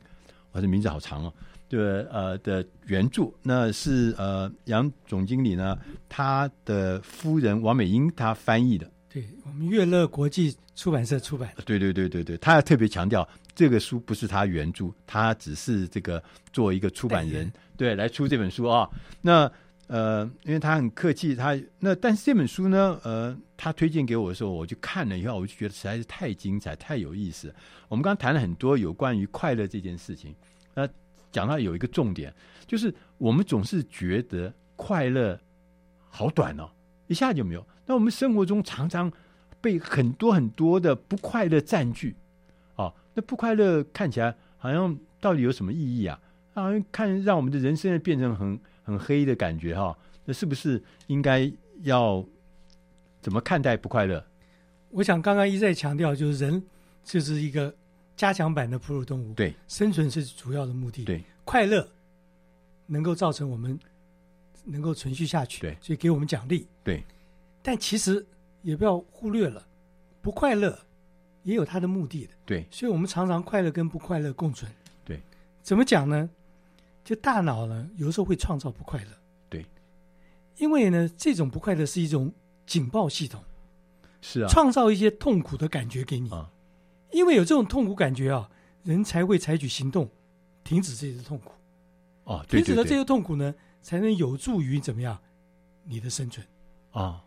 [0.52, 1.32] 我的名字好长哦。
[1.68, 5.78] 的呃的原著，那是呃杨总经理呢，
[6.08, 8.90] 他的夫人王美英他翻译的。
[9.10, 11.50] 对，我们乐乐国际出版社出版。
[11.64, 18.88] 对对对对对，他要特别强调，这个书不是他原著，他只是这个做一个出版人，对，来出这本书啊。
[19.22, 19.50] 那
[19.86, 27.54] 呃，因为他很客气，他那但是这本书呢，呃，他推荐给我的时候，我就看了以后，我就觉得实在是太精彩，太有意思。
[27.88, 30.34] 我们刚刚谈了很多有关于快乐这件事情，
[30.74, 30.86] 那。
[31.30, 32.32] 讲到有一个重点，
[32.66, 35.38] 就是我们总是觉得快乐
[36.08, 36.70] 好短哦，
[37.06, 37.66] 一下就没有。
[37.86, 39.12] 那我们生活中常常
[39.60, 42.16] 被很多很多的不快乐占据，
[42.76, 46.20] 哦，那不快乐看起来好像到底有什么意义啊？
[46.54, 49.96] 好像看让我们的人生变成很很黑的感觉哈、哦。
[50.24, 51.50] 那是不是应该
[51.82, 52.24] 要
[53.20, 54.24] 怎么看待不快乐？
[54.90, 56.62] 我想刚刚一再强调，就是人
[57.04, 57.74] 就是一个。
[58.18, 61.04] 加强版的哺乳动物，对，生存是主要的目的。
[61.04, 61.88] 对，快乐
[62.86, 63.78] 能够造成我们
[64.64, 65.60] 能够存续下去。
[65.60, 66.66] 对，所以给我们奖励。
[66.82, 67.04] 对，
[67.62, 68.26] 但其实
[68.62, 69.64] 也不要忽略了，
[70.20, 70.76] 不快乐
[71.44, 72.32] 也有它的目的的。
[72.44, 74.68] 对，所以我们常常快乐跟不快乐共存。
[75.04, 75.22] 对，
[75.62, 76.28] 怎么讲呢？
[77.04, 79.10] 就大脑呢，有时候会创造不快乐。
[79.48, 79.64] 对，
[80.56, 82.32] 因为呢，这种不快乐是一种
[82.66, 83.40] 警报系统。
[84.20, 86.28] 是啊，创造一些痛苦的感觉给你。
[86.30, 86.50] 啊。
[87.10, 88.50] 因为有这种痛苦感觉啊，
[88.82, 90.08] 人才会采取行动，
[90.62, 91.50] 停止这些痛苦。
[92.24, 95.18] 哦，对对对，停止了这些痛苦呢，才能有助于怎么样
[95.84, 96.46] 你的生存。
[96.90, 97.20] 啊、哦，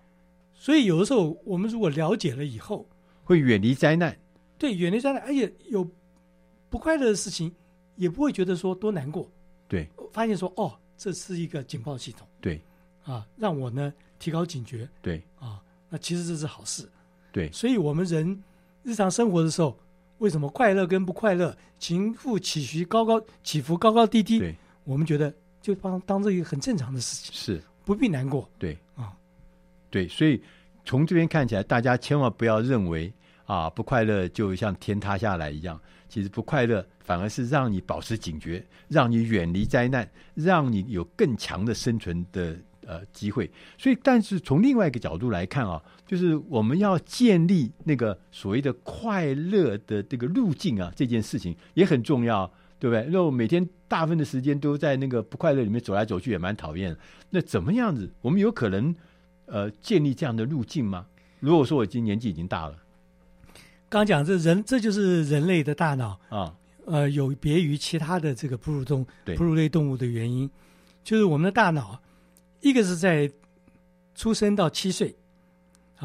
[0.53, 2.87] 所以有的时候我们如果了解了以后，
[3.23, 4.15] 会远离灾难。
[4.57, 5.89] 对，远离灾难，而且有
[6.69, 7.51] 不快乐的事情，
[7.95, 9.31] 也不会觉得说多难过。
[9.67, 12.27] 对，发现说哦，这是一个警报系统。
[12.39, 12.61] 对，
[13.03, 14.87] 啊，让我呢提高警觉。
[15.01, 16.87] 对，啊，那其实这是好事。
[17.31, 18.43] 对，所以我们人。
[18.83, 19.77] 日常生活的时候，
[20.17, 24.39] 为什么快乐跟不快乐，情妇起伏高高起伏高高低低？
[24.39, 28.49] 对，我们觉得就当当这一个很正常的事情，是不必难过。
[28.57, 29.11] 对啊、哦，
[29.89, 30.41] 对，所以
[30.85, 33.11] 从这边看起来，大家千万不要认为
[33.45, 35.79] 啊，不快乐就像天塌下来一样。
[36.09, 42.57] 其实不快乐反而是让你保持警觉，让你远离灾难，让你有更强的生存的。
[42.87, 43.49] 呃，机会。
[43.77, 45.81] 所以，但是从另外一个角度来看啊，
[46.12, 52.45] 就是我们要建立那个所谓的快乐的这个路径啊，这件事情也很重要，
[52.78, 53.08] 对不对？
[53.10, 56.93] 那我每天大部分的时间都在那个不快乐里面走来走去，也蛮讨厌。
[57.30, 58.12] 那怎么样子？
[58.19, 58.93] 我们有可能
[59.45, 61.08] 呃建立这样的路径吗？
[61.39, 62.76] 如果说我已经年纪已经大了，
[63.88, 66.54] 刚讲这人，这就是人类的大脑啊，
[66.86, 70.50] 呃，有别于其他的这个哺乳动对哺乳类动物的原因，
[71.06, 72.02] 就是我们的大脑。
[72.60, 73.32] 一个是在
[74.13, 75.15] 出生到七岁，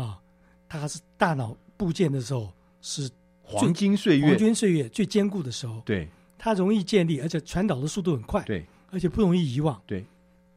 [0.02, 0.20] 啊，
[0.68, 3.10] 它是大脑部件的时候是
[3.42, 5.82] 黄金岁月，黄金岁月最坚固的时候。
[5.84, 8.42] 对，它容易建立，而且传导的速度很快。
[8.44, 9.80] 对，而且不容易遗忘。
[9.86, 10.04] 对。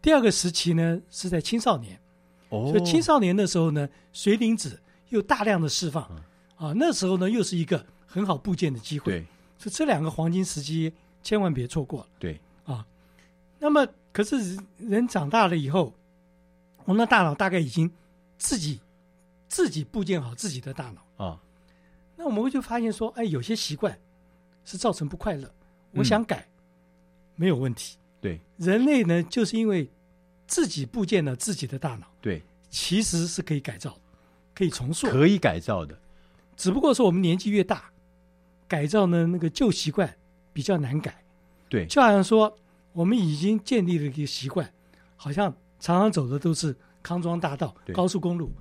[0.02, 2.00] 第二个时期呢，是在青少年。
[2.50, 2.70] 哦。
[2.72, 6.04] 所以青少年的时候呢，髓磷脂又大量的释放，
[6.56, 9.12] 啊，那时候呢又是一个很好部件的机会。
[9.12, 9.26] 对。
[9.58, 12.06] 所以这两个黄金时期千万别错过。
[12.20, 12.40] 对。
[12.66, 12.86] 啊，
[13.58, 13.88] 那么。
[14.12, 15.94] 可是人长大了以后，
[16.86, 17.90] 我们的大脑大概已经
[18.40, 18.82] 自己
[19.50, 21.42] 自己部件好自己的大脑啊。
[22.16, 24.00] 那我们会就发现说，哎，有些习惯
[24.64, 25.54] 是造成不快乐，
[25.92, 26.64] 我想改，嗯，
[27.36, 27.98] 没有问题。
[28.22, 29.92] 对，人类呢，就是因为
[30.48, 33.98] 自己部件了自己的大脑，对，其实是可以改造，
[34.56, 36.00] 可以重塑，可以改造的。
[36.56, 37.92] 只不过说我们年纪越大，
[38.70, 40.16] 改造呢那个旧习惯
[40.54, 41.22] 比较难改。
[41.68, 42.56] 对，就好像说。
[42.92, 44.74] 我们已经建立了一个习惯，
[45.16, 48.52] 好像常常走的都是康庄大道、高速公路。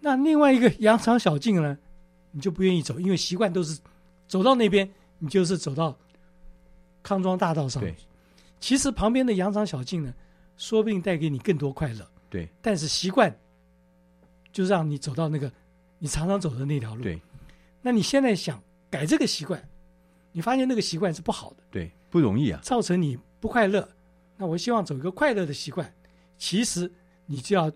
[0.00, 1.76] 那另外一个羊肠小径呢，
[2.30, 3.78] 你就不愿意走，因为习惯都是
[4.26, 5.96] 走到那边，你就是走到
[7.02, 7.82] 康庄大道上。
[7.82, 7.94] 对
[8.60, 10.12] 其实旁边的羊肠小径呢，
[10.56, 12.04] 说不定带给你更多快乐。
[12.28, 13.34] 对，但是习惯
[14.52, 15.50] 就让你走到那个
[15.98, 17.02] 你常常走的那条路。
[17.02, 17.20] 对，
[17.80, 19.62] 那你现在想改这个习惯，
[20.32, 23.88] 你发现那个习惯是不好的，对，不容易啊，造成你不快乐。
[24.36, 25.94] 那我希望走一个快乐的习惯，
[26.36, 26.90] 其实
[27.26, 27.70] 你就要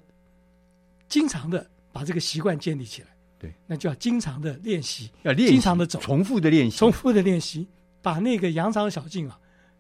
[1.09, 3.09] 经常的把这个习惯建立起来。
[3.39, 7.67] 对，那就要经常的练习，要练习，经常的走，重复的练习，重复的练习，
[8.01, 9.39] 把那个羊肠小径啊，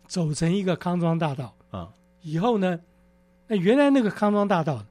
[0.09, 1.57] 走成一个康庄大道。
[1.70, 1.88] 啊。
[2.22, 2.79] 以后呢，
[3.46, 4.85] 那原来那个康庄大道，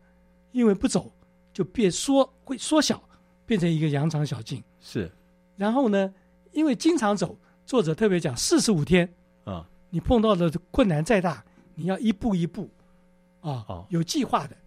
[0.51, 1.11] 因为不走，
[1.53, 3.01] 就变缩，会缩小，
[3.45, 4.63] 变成一个羊肠小径。
[4.79, 5.11] 是，
[5.57, 6.13] 然后呢，
[6.51, 11.43] 因为经常走，作者特别讲四十五天啊，你碰到的困难再大，
[11.75, 12.69] 你要一步一步
[13.41, 14.55] 啊，哦、有计划的。
[14.55, 14.60] 啊，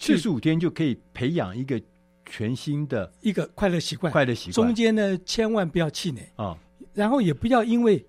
[0.00, 1.80] 四十五天就可以培养一个。
[2.26, 6.56] 全新的一个快乐习惯，快乐习惯中间呢，千万不要气馁啊，
[6.94, 8.06] 然后也不要因为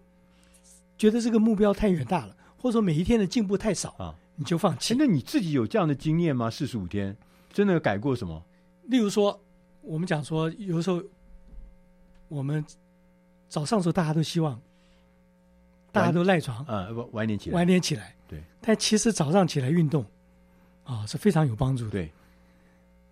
[0.96, 4.96] 觉得这个目标太远大了，或者说每一天的进步太少啊，你就放弃。
[4.96, 6.52] 那你自己有这样的经验吗？
[6.52, 7.18] 四十五天
[7.52, 8.46] 真的改过什么？
[8.84, 9.42] 例如说，
[9.82, 11.02] 我们讲说，有时候
[12.28, 12.64] 我们
[13.50, 14.62] 早上的时候大家都希望
[15.92, 18.16] 大家都赖床啊，晚点起来，晚点起来。
[18.28, 20.06] 对，但其实早上起来运动
[20.84, 21.91] 啊是非常有帮助的。
[21.91, 22.12] 对，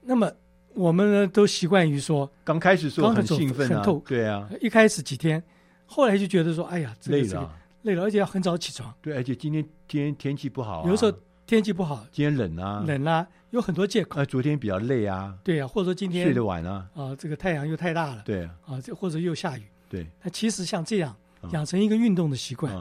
[0.02, 0.32] 那么。
[0.76, 5.44] 我们呢都习惯于说，刚开始说很兴奋啊，对啊，一开始几天，
[5.88, 8.94] 后来就觉得说，哎呀，累了，累了，而且要很早起床。
[9.02, 11.12] 对，而且今天今天天气不好，有时候
[11.48, 14.22] 天气不好，今天冷啊，冷啊，有很多借口。
[14.22, 20.08] 啊，昨天比较累啊，对啊，或者说今天睡得晚啊，啊，这个太阳又太大了，对啊，这或者又下雨，对。
[20.22, 21.14] 那其实像这样
[21.52, 22.72] 养成一个运动的习惯，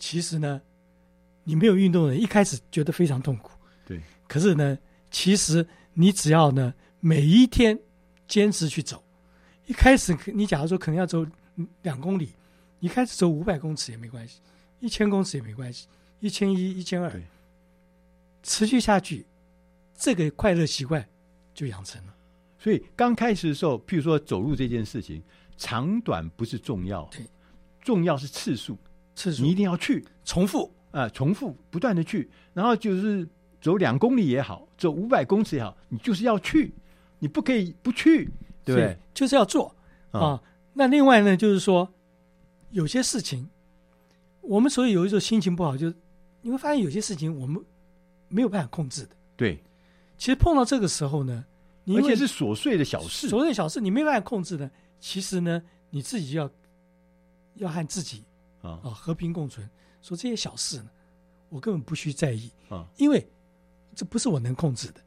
[0.00, 0.60] 其实呢，
[1.44, 3.57] 你没有运动的人一开始觉得非常痛苦，对。
[4.28, 4.78] 可是呢，
[5.10, 6.72] 其实你只要呢。
[7.00, 7.78] 每一天
[8.26, 9.00] 坚持去走，
[9.66, 11.24] 一开始你假如说可能要走
[11.82, 12.30] 两公里，
[12.80, 14.40] 你开始走五百公尺也没关系，
[14.80, 15.86] 一千公尺也没关系，
[16.18, 17.22] 一千一、一千二，
[18.42, 19.24] 持续下去，
[19.94, 21.08] 这个快乐习惯
[21.54, 22.12] 就养成了。
[22.58, 25.22] 所以刚开始的时候，譬如说走路这件事情，
[25.56, 27.24] 长短不是重要，对，
[27.80, 28.76] 重要是次数，
[29.14, 33.24] 次数你一定要去重复啊、呃，重复不断的去，然后就是
[33.60, 36.72] 走两公里也好，走五百公尺也好，你就是要去。
[37.20, 38.30] 你不可以不去，
[38.64, 38.96] 对不对？
[39.12, 39.74] 就是要做
[40.12, 40.42] 啊、哦。
[40.72, 41.92] 那另外呢，就是说
[42.70, 43.50] 有些事情，
[44.40, 45.96] 我们所以有一种心情不好，就是
[46.42, 47.60] 你会发现有些事情我们
[48.28, 49.16] 没有办法控制的。
[49.36, 49.60] 对，
[50.16, 51.44] 其实碰到这个时候呢，
[51.82, 54.70] 你而且是琐碎的小事，琐碎小事你没办法控制的。
[55.00, 56.48] 其实呢，你自己要
[57.54, 58.22] 要和自己
[58.62, 59.68] 啊、哦、和平共存，
[60.02, 60.90] 说这些小事呢，
[61.48, 63.28] 我根本不需在意啊，因为
[63.98, 65.00] 这不是我能控制的。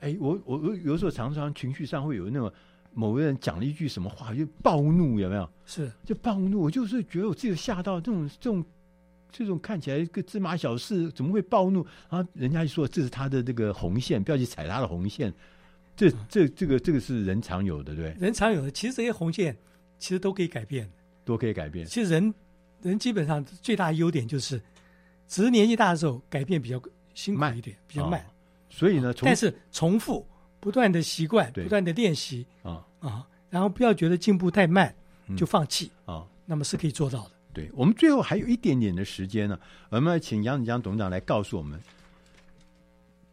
[0.00, 2.52] 哎，我我我有时候常常情绪上会有那种
[2.92, 5.48] 某个人讲了一句什么话就暴怒，有没有？
[5.64, 6.60] 是，就暴怒。
[6.60, 8.64] 我就是觉得我自己吓到，这种这种
[9.32, 11.82] 这种看起来一个芝麻小事，怎么会暴怒？
[12.10, 15.32] 然后人家就说这是他的这个红线，不要去踩他的红线。
[15.96, 18.14] 这这这个这个是人常有的，对？
[18.20, 19.56] 人常有的，其实这些红线
[19.98, 20.86] 其实都可以改变，
[21.24, 21.86] 都可以改变。
[21.86, 22.34] 其实人
[22.82, 24.60] 人基本上最大的优点就是，
[25.26, 26.78] 只是年纪大的时候改变比较
[27.16, 28.24] 辛苦一点，比较慢。
[28.68, 30.24] 所以呢，但是重复
[30.60, 34.94] 不断的习惯，不断的练习啊啊，然后不要觉得进步太慢
[35.34, 37.30] 就放弃啊，那么是可以做到的。
[37.54, 39.58] 对，我们最后还有一点点的时间呢，
[39.88, 41.80] 我们要请杨子江董事长来告诉我们，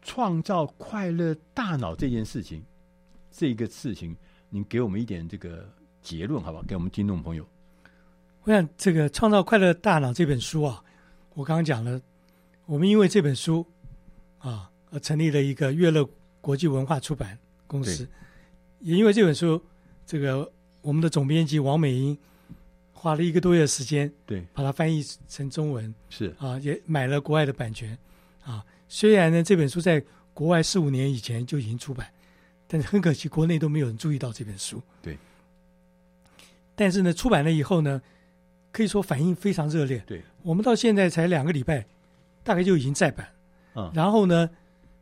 [0.00, 2.64] 创造快乐大脑这件事情，
[3.30, 4.16] 这个事情，
[4.48, 5.68] 您给我们一点这个
[6.00, 6.64] 结论好不好？
[6.64, 7.46] 给我们听众朋友。
[8.44, 10.82] 我想这个创造快乐大脑这本书啊，
[11.34, 12.00] 我刚刚讲了，
[12.64, 13.66] 我们因为这本书
[14.48, 14.70] 啊。
[15.02, 16.08] 成立了一个乐乐
[16.40, 17.36] 国际文化出版
[17.66, 18.08] 公司，
[18.78, 19.60] 也因为这本书，
[20.06, 20.48] 这个
[20.82, 22.16] 我们的总编辑王美英
[22.92, 26.32] 花了一个多月时间，对，把它翻译成中文，是。
[26.38, 27.98] 啊，也买了国外的版权，
[28.44, 30.00] 啊，虽然呢这本书在
[30.32, 32.06] 国外四五年以前就已经出版，
[32.68, 35.18] 但是很可惜国内都没有人注意到这本书，对。
[36.76, 38.00] 但是呢，出版了以后呢，
[38.70, 41.84] 可以说反应非常热烈，对，我们到现在才两个礼拜，
[42.44, 43.28] 大概就已经再版，
[43.74, 44.48] 嗯，然后呢。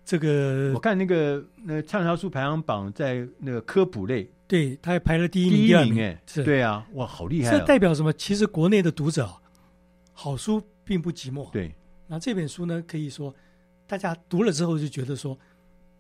[0.05, 7.53] 这个我看那个那畅销书排行榜在那个科普类，对，他还排了第一名、第二名，哎，是，对啊，哇，好厉害、啊！
[7.53, 8.13] 这代表什么？
[8.15, 9.33] 其实国内的读者，
[10.13, 11.49] 好书并不寂寞。
[11.53, 11.73] 对，
[12.09, 13.33] 那这本书呢，可以说
[13.87, 15.39] 大家读了之后就觉得说，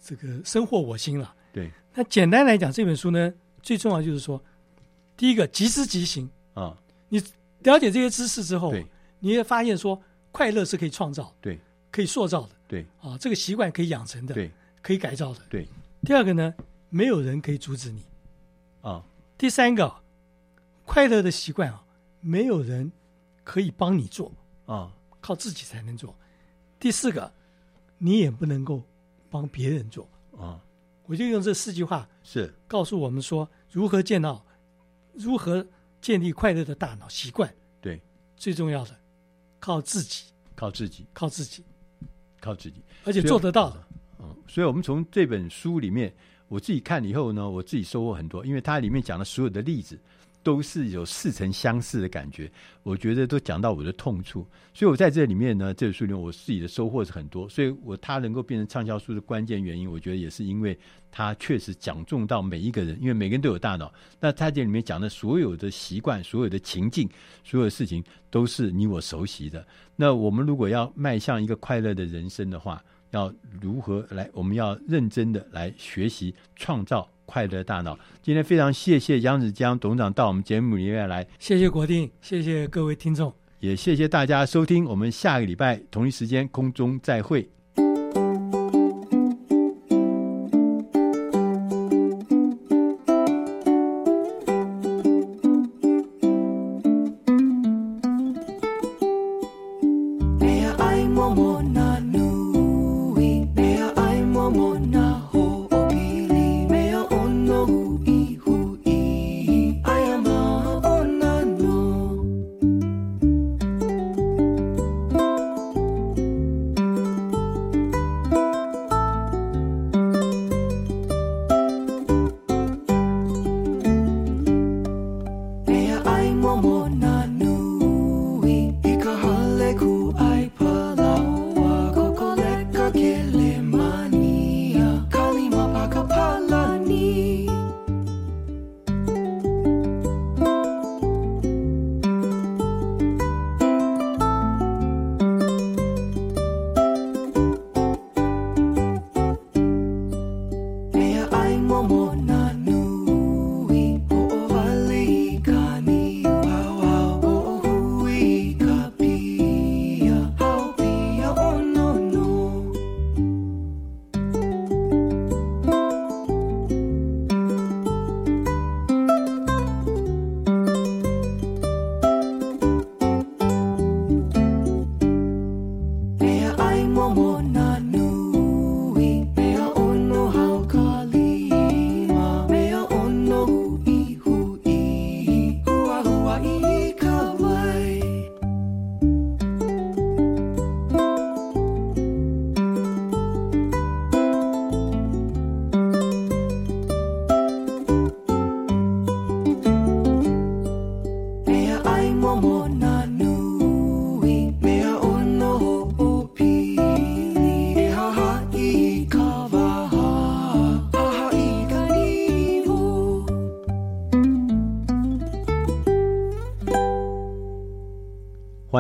[0.03, 1.33] 这个深获我心了。
[1.53, 4.43] 对，那简单来讲，这本书呢，最重要就是说，
[5.17, 6.77] 第一个即知即行啊，
[7.09, 7.23] 你
[7.61, 8.85] 了解这些知识之后，对，
[9.21, 10.03] 你也发现说，
[10.33, 11.57] 快乐是可以创造，对，
[11.93, 12.49] 可以塑造的。
[12.73, 14.51] 对啊，这个习惯可以养成的，对，
[14.81, 15.41] 可以改造的。
[15.51, 15.69] 对，
[16.07, 16.55] 第二个呢，
[16.89, 18.03] 没有人可以阻止你。
[18.81, 19.05] 啊，
[19.37, 19.95] 第三个，
[20.87, 21.85] 快乐的习惯啊，
[22.23, 22.91] 没有人
[23.45, 24.33] 可以帮你做
[24.65, 26.17] 啊，靠自己才能做。
[26.81, 27.31] 第四个，
[27.99, 28.83] 你也不能够
[29.29, 30.09] 帮别人做
[30.39, 30.59] 啊。
[31.05, 34.43] 我就用这四句话是告诉我们说，如何建造，
[35.13, 35.67] 如何
[36.01, 37.55] 建立快乐的大脑习惯。
[37.83, 38.01] 对，
[38.35, 38.99] 最重要的，
[39.61, 41.63] 靠自己，靠自己，靠自己，
[42.43, 43.83] 靠自己，而且做得到的。
[44.19, 46.13] 嗯，所以我们从这本书里面，
[46.49, 49.99] 我自己看了以后呢，我自己收获很多，因为它里面讲的所有的例子。
[50.43, 52.51] 都是有似曾相识的感觉，
[52.83, 60.77] 我觉得都讲到我的痛处，所以我在这里面呢，这本书里面我自己的收获是很多，所以我它能够变成畅销书的关键原因，我觉得也是因为
[61.11, 67.09] 它确实讲中到每一个人，因为每个人都有大脑，那它这里面讲的所有的习惯、所有的情境、
[67.45, 69.65] 所有的事情都是你我熟悉的。
[69.95, 74.29] 那我们如果要迈向一个快乐的人生的话，要如何来？
[74.33, 77.09] 我们要认真的来学习创造。
[77.25, 87.49] 快乐大脑，今天非常谢谢杨子江董事长到我们节目里面来，谢谢国定，谢谢各位听众，也谢谢大家收听，我们下个礼拜同一时间空中再会。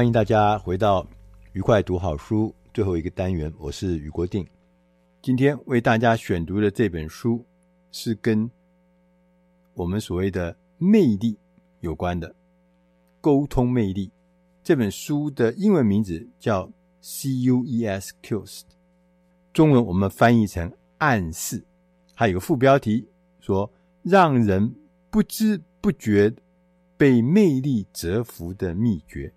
[0.02, 1.06] 欢迎大家回到
[1.52, 4.44] 愉快读好书最后一个单元，我是余国定。
[5.22, 7.46] 今天为大家选读的这本书
[7.92, 8.50] 是跟
[9.74, 11.38] 我们所谓的魅力
[11.78, 12.34] 有关的，
[13.20, 14.10] 沟通魅力。
[14.64, 16.68] 这本书的英文名字叫
[17.00, 18.62] CUES Cues，
[19.52, 21.62] 中文我们翻译成暗示，
[22.12, 23.06] 还有个副标题
[23.38, 23.70] 说
[24.02, 24.74] 让人
[25.10, 26.34] 不知不觉
[26.96, 29.32] 被魅力折服的秘诀。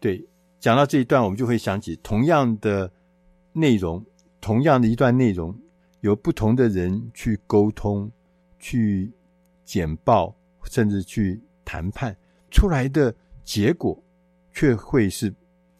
[0.00, 0.26] 对，
[0.58, 2.90] 讲到这一段，我们就会想起同样的
[3.52, 4.02] 内容，
[4.40, 5.54] 同样的一段内容，
[6.00, 8.10] 有不同的人去沟通、
[8.58, 9.12] 去
[9.62, 10.34] 简报，
[10.64, 12.16] 甚至去谈判，
[12.50, 14.02] 出来的结果
[14.54, 15.32] 却会是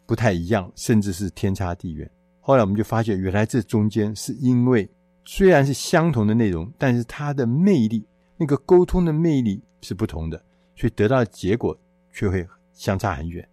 [0.04, 2.08] 不太一样，甚至是天差地远。
[2.40, 4.86] 后来我们就发现，原来这中间是因为
[5.24, 8.06] 虽然是相同的内容，但是它的魅力，
[8.36, 10.44] 那个沟通的魅力是不同的，
[10.76, 11.78] 所以得到的结果
[12.12, 13.48] 却会相差很远。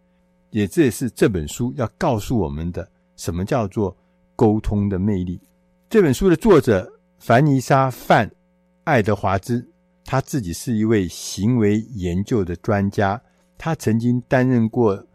[0.52, 3.96] 也这也是这本书要告诉我们的，什么叫做
[4.36, 5.40] 沟通的魅力。
[5.90, 8.28] 这本书的作者凡妮莎·范·
[8.84, 9.68] 爱德华兹，
[10.06, 13.22] 他自己是一位行为研究的专家，
[13.58, 15.06] 他曾经担任过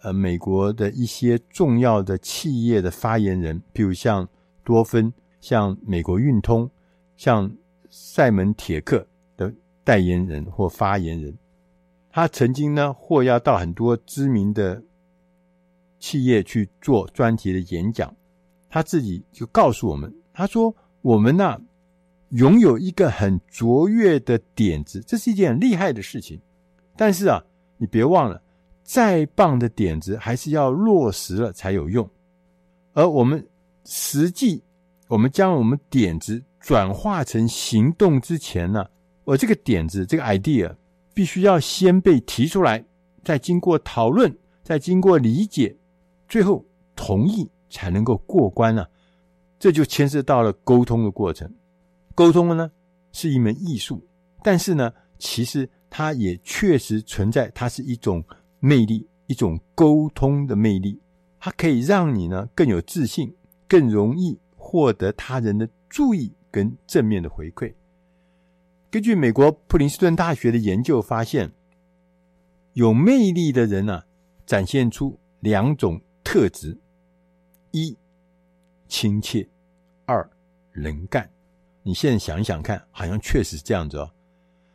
[0.00, 4.26] 呃美国的一些重要的企业的发言人，比如像
[4.64, 6.70] 多芬、像美国运通、
[7.16, 7.50] 像
[7.90, 9.52] 赛门铁克的
[9.84, 11.36] 代言人或发言人。
[12.18, 14.82] 他曾经呢，或要到很多知名的
[16.00, 18.12] 企业去做专题的演讲。
[18.68, 21.60] 他自己就告诉我们，他说：“我们呢，
[22.30, 26.40] 拥有一个很卓越的点子，这是一件很厉害的事情。
[26.96, 27.40] 但是啊，
[27.76, 28.42] 你别忘了，
[28.82, 32.10] 再棒的点子还是要落实了才有用。
[32.94, 33.46] 而我们
[33.84, 34.60] 实际
[35.06, 38.84] 我们将我们点子转化成行动之前呢，
[39.22, 40.74] 我这个点子这个 idea
[41.18, 42.84] 必须要先被提出来，
[43.24, 45.76] 再经过讨论，再经过理解，
[46.28, 46.64] 最后
[46.94, 48.88] 同意才能够过关、啊。
[49.58, 51.52] 这就牵涉到了沟通的过程。
[52.14, 52.70] 沟通呢
[53.10, 54.00] 是一门艺术，
[54.44, 58.22] 但是呢，其实它也确实存在，它是一种
[58.60, 61.02] 魅力，一种沟通的魅力。
[61.40, 63.34] 它可以让你呢更有自信，
[63.66, 67.74] 更容易获得他人的注意跟正面的回馈。
[68.90, 71.52] 根据美国普林斯顿大学的研究发现，
[72.72, 74.06] 有魅力的人呢、啊，
[74.46, 76.78] 展现出两种特质：
[77.70, 77.96] 一、
[78.88, 79.46] 亲切；
[80.06, 80.28] 二、
[80.72, 81.30] 能干。
[81.82, 84.10] 你现在想一想看，好像确实是这样子哦。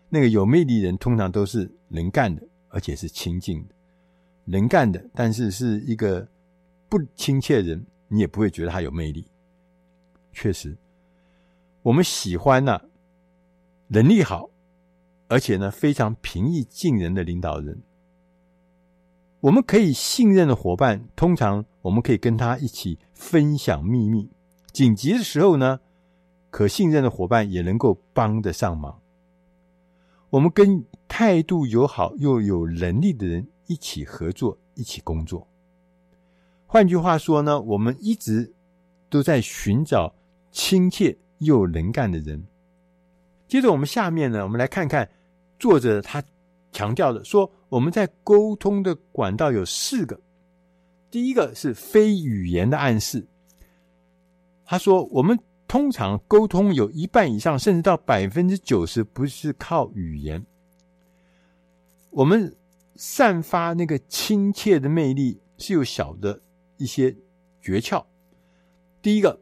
[0.10, 3.74] 那个有魅力人通常都是能干的，而且是亲近的。
[4.46, 6.28] 能干的，但是是一个。
[6.90, 9.26] 不亲切的人，你也不会觉得他有魅力。
[10.32, 10.78] 确实，
[11.82, 12.80] 我们喜欢呢、
[13.94, 14.50] 能力好，
[15.28, 17.84] 而且呢非常平易近人的领导人。
[19.42, 24.32] 我们可以信任的伙伴，通常我们可以跟他一起分享秘密。
[24.72, 25.80] 紧急的时候呢，
[26.50, 29.00] 可信任的伙伴也能够帮得上忙。
[30.32, 35.48] 我们跟态度友好又有能力的人一起合作，一起工作。
[36.66, 38.56] 换句话说呢，我们一直
[39.08, 40.16] 都在寻找
[40.52, 42.48] 亲切又能干的人。
[43.54, 45.08] 接着，我们下面呢，我们来看看
[45.60, 46.24] 作者他
[46.72, 50.20] 强调的说，我们在沟通的管道有四个。
[51.12, 53.28] 第一个是非语言的暗示。
[54.66, 60.44] 他说，我们通常沟通有一半以上，甚至到百分之九十，不是靠语言。
[62.10, 62.56] 我们
[62.96, 66.42] 散发那个亲切的魅力是有小的。
[66.78, 67.16] 一些
[67.62, 68.04] 诀窍，
[69.00, 69.40] 第一个，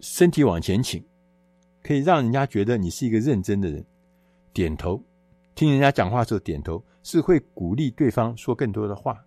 [0.00, 1.06] 身体往前倾，
[1.86, 3.84] 可以让人家觉得你是一个认真的人。
[4.52, 5.00] 点头，
[5.54, 9.24] 听人家讲话的时候点头，是会鼓励对方说更多的话。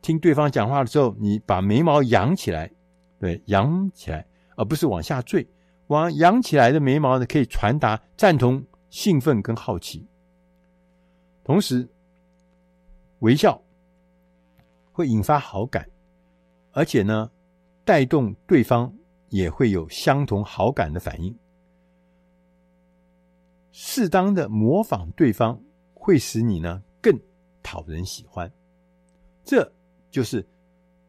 [0.00, 2.70] 听对方讲话的时候，你把眉毛扬起来，
[3.18, 4.24] 对，扬起来，
[4.56, 5.46] 而不是往下坠。
[5.88, 10.06] 往扬起来的眉毛呢，可以传达赞同、兴奋跟好奇。
[11.42, 11.88] 同时，
[13.18, 13.60] 微笑。
[14.92, 15.88] 会引发好感，
[16.72, 17.30] 而且呢，
[17.86, 18.92] 带动对方
[19.30, 21.34] 也会有相同好感的反应。
[23.82, 25.58] 适当的模仿对方，
[25.94, 27.18] 会使你呢更
[27.62, 28.52] 讨人喜欢。
[29.42, 29.72] 这
[30.10, 30.46] 就是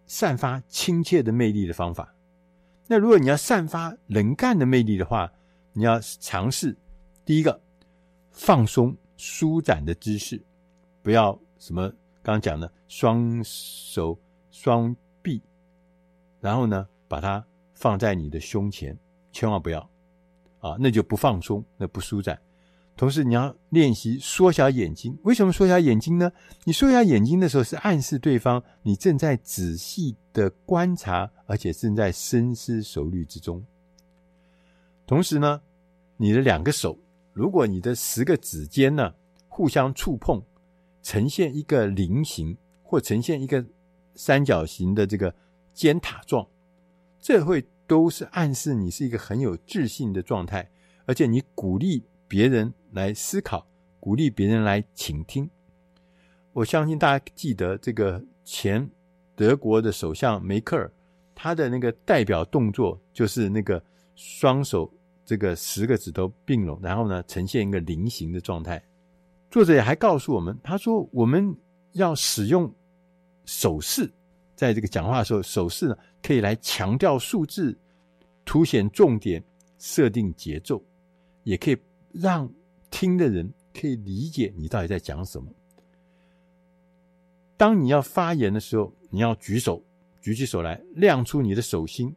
[0.06, 2.16] 散发亲切的魅力的方法。
[2.88, 5.30] 那如果你要散发能干的魅力的话，
[5.74, 6.74] 你要尝试
[7.26, 7.62] 第一个
[8.30, 10.42] 放松舒展的姿势，
[11.04, 11.90] 不要什么。
[12.24, 14.18] 刚刚讲的双手
[14.50, 15.42] 双臂，
[16.40, 18.98] 然后呢，把它放在你的胸前，
[19.34, 19.82] 千万不要
[20.60, 22.42] 啊，那就不放松，那不舒展。
[23.02, 25.18] 同时，你要练习缩小眼睛。
[25.24, 26.32] 为什么缩小眼睛呢？
[26.66, 33.66] 你缩小眼睛的时候，是暗示对方你正在仔细的观察，而且正在深思熟虑之中。
[35.08, 35.64] 同时呢，
[36.16, 36.96] 你的两个手，
[37.34, 39.16] 如果你的十个指尖呢
[39.48, 40.40] 互相触碰。
[41.02, 43.66] 呈现一个菱形，或呈现一个
[44.14, 45.34] 三角形的这个
[45.74, 46.48] 尖塔状，
[47.20, 50.70] 这会都是暗示你是一个很有自信的状态，
[51.08, 53.66] 而且你鼓励别人来思考，
[54.00, 55.50] 鼓励别人来倾听。
[56.54, 58.90] 我相信大家记得这个前
[59.36, 60.92] 德国的首相梅克尔，
[61.34, 63.82] 他的那个代表动作就是那个
[64.16, 64.92] 双手
[65.26, 68.84] 这个十个指头并拢，然后呢呈现一个菱形的状态。
[69.50, 71.56] 作者也还告诉我们，他说我们
[71.94, 72.74] 要使用
[73.46, 74.12] 手势，
[74.56, 77.78] 在这个讲话的时候，手势呢可以来强调数字，
[78.46, 79.44] 凸显重点，
[79.80, 80.82] 设定节奏，
[81.44, 81.78] 也可以
[82.12, 82.52] 让
[82.92, 85.52] 听的人可以理解你到底在讲什么。
[87.58, 89.84] 当你要发言的时候，你要举手，
[90.22, 92.16] 举起手来，亮出你的手心，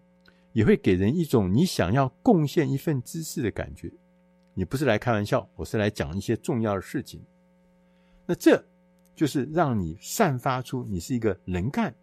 [0.52, 3.90] 也会给人一种你想要贡献一份知识的感觉。
[4.52, 7.22] 你不是来开玩笑，我是来讲一些重要的事情。
[8.26, 8.62] 那这
[9.14, 11.94] 就是让你散发出你是一个能干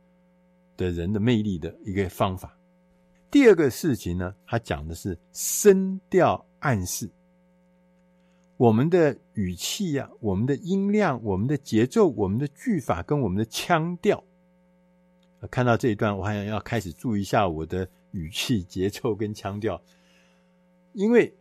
[0.78, 2.58] 的人的魅力的一个方法。
[3.32, 7.10] 第二个事情呢，他讲的是声调暗示。
[8.62, 14.24] 我们的语气呀、我们的音量，我们的节奏，我们的句法跟我们的腔调。
[15.50, 19.82] 看到这一段，我好像要开始注意一下我的语气、节奏跟腔调，
[20.94, 21.36] 因为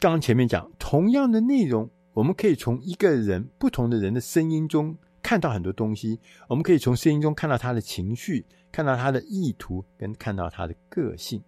[0.00, 0.10] 刚。
[0.14, 11.40] 刚前面讲，同样的内容，我们可以从一个人不同的人的声音中看到很多东西，我们可以从声音中看到他的情绪，看到他的意图，跟看到他的个性。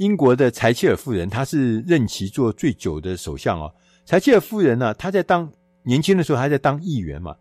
[0.00, 3.70] 英国的柴契尔夫人，她是任期做最久的首相哦。
[4.06, 7.36] 柴契尔夫人呢，她在当年轻的时候还在当议员嘛。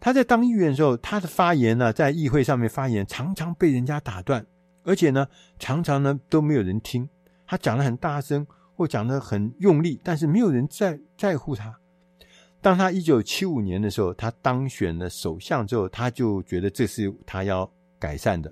[0.00, 4.42] 她在当议员的时候，她的发言呢，在议会上面发言，常常被人家打断，
[4.84, 5.28] 而且呢，
[5.58, 7.06] 常常呢都没有人听。
[7.46, 11.78] 她讲的很大声，或讲的很用力，但是没有人在在乎她。
[12.62, 18.50] 当她一九七五年的时候，她当选了首相之后，她就觉得这是她要改善的。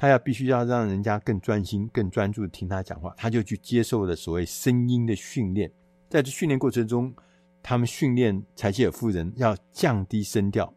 [0.00, 5.70] 他要必须要让人家更专心、更专注听他讲话，他就去接受了所谓声音的训练。
[6.08, 7.14] 在这训练过程中，
[7.62, 10.72] 他们训练柴契尔夫人要降低声调，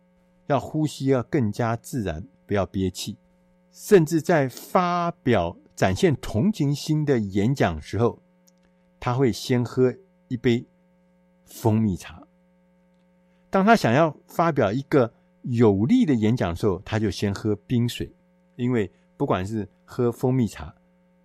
[0.47, 3.17] 要呼吸要更加自然，不要憋气。
[3.71, 8.21] 甚至在发表展现同情心的演讲时候，
[8.99, 9.95] 他会先喝
[10.27, 10.65] 一杯
[11.45, 12.27] 蜂蜜茶。
[13.49, 15.13] 当他想要发表一个
[15.43, 18.13] 有力的演讲的时候，他就先喝冰水，
[18.57, 18.91] 因为。
[19.23, 20.75] 不管是喝蜂蜜茶、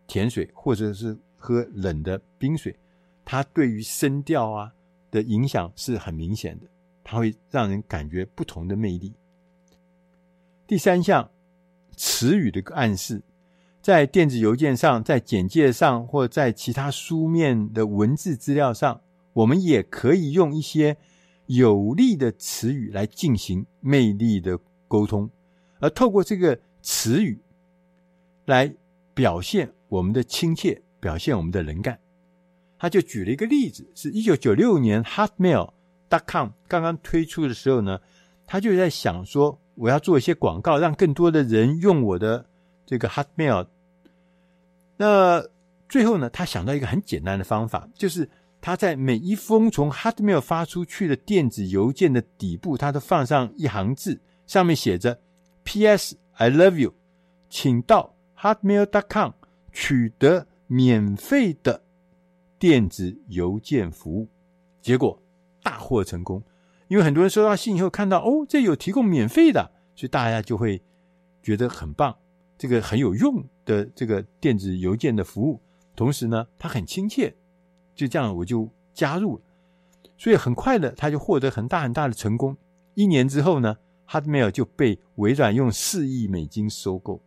[0.07, 2.79] 甜水，或者是喝冷的冰水，
[3.25, 4.73] 它对于声调啊
[5.11, 6.67] 的影响是很明显的，
[7.03, 9.13] 它会让人感觉不同的魅力。
[10.65, 11.29] 第三项，
[11.97, 13.21] 词语的暗示，
[13.83, 19.01] 在电子邮件上、在简介上，或在其他书面的文字资料上，
[19.33, 20.97] 我们也可以用一些
[21.47, 25.29] 有力的词语来进行魅力的沟通，
[25.81, 27.41] 而透过这个词语。
[28.49, 28.75] 来
[29.13, 31.99] 表现我们的亲切，表现我们的能干。
[32.79, 38.01] 他就举了一个例子，是一九九六年 Hotmail.com 刚刚推出的时候呢，
[38.47, 42.47] 他就在想说，我要做一些广告，让更多的人用我的
[42.87, 43.67] 这个 Hotmail。
[44.97, 45.45] 那
[45.89, 48.31] 最后呢，他想到一个很简单的方法，就是
[48.61, 55.21] 他在每一封从 Hotmail 发出去的电子邮件的底部，他都放上一行字，上面写着
[55.65, 56.17] “P.S.
[56.33, 56.95] I love you”，
[57.51, 58.15] 请到。
[58.41, 59.33] hotmail.com
[59.73, 61.83] 取得免费的
[62.59, 64.29] 电子邮件服务，
[64.81, 65.21] 结果
[65.63, 66.43] 大获成功。
[66.89, 70.81] 因为很多人收到信以后看到哦，这有提供免费的，所以大家就会
[71.43, 72.17] 觉得很棒，
[72.57, 75.61] 这个很有用的这个电子邮件的服务。
[75.95, 77.35] 同时呢，它很亲切，
[77.95, 79.43] 就这样我就加入了。
[80.17, 82.57] 所以很快的，他就获得很大很大的成功。
[82.95, 83.77] 一年之后呢
[84.09, 87.21] ，Hotmail 就被微软用四亿美金收购。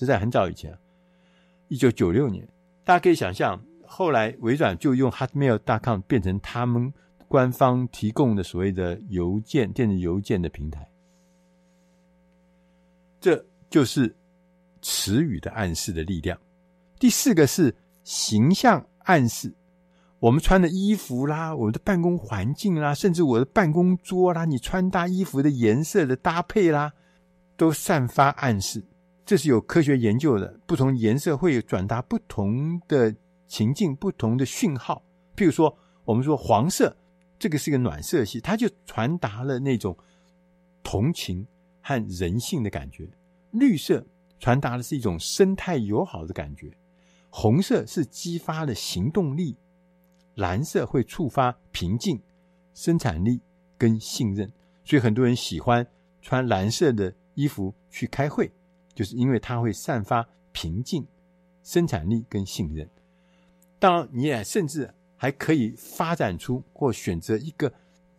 [0.00, 0.74] 是在很早以前，
[1.68, 2.48] 一九九六年，
[2.84, 6.90] 大家可以想象，后来微软就用 Hotmail.com 变成他们
[7.28, 10.88] 官方提供的所谓的邮件、电子邮件的平台。
[13.20, 14.16] 这就是
[14.80, 16.40] 词语的暗示的力量。
[16.98, 19.52] 第四个是形象暗示，
[20.18, 26.94] 我们穿的衣服啦，我们的办公环境啦，甚至我的办公桌啦，你穿搭衣服的颜色的搭配啦，
[27.58, 28.82] 都散发暗示。
[29.30, 33.14] 这是有科学研究的，不同颜色会转达不同的
[33.46, 35.04] 情境、不同的讯号。
[35.36, 36.96] 譬如说，我们说黄色，
[37.38, 39.96] 这个是个暖色系，它就传达了那种
[40.82, 41.46] 同情
[41.80, 43.04] 和人性的感觉；
[43.52, 44.04] 绿色
[44.40, 46.66] 传达的是一种生态友好的感觉；
[47.30, 49.54] 红色是激发了行动力；
[50.34, 52.20] 蓝色会触发平静、
[52.74, 53.40] 生产力
[53.78, 54.52] 跟信任。
[54.84, 55.86] 所以很多人喜欢
[56.20, 58.50] 穿蓝色的衣服去开会。
[59.00, 61.06] 就是因为它会散发平静、
[61.62, 62.86] 生产力跟信任。
[63.78, 67.72] 当然，你也甚至还可以发展出或选择一个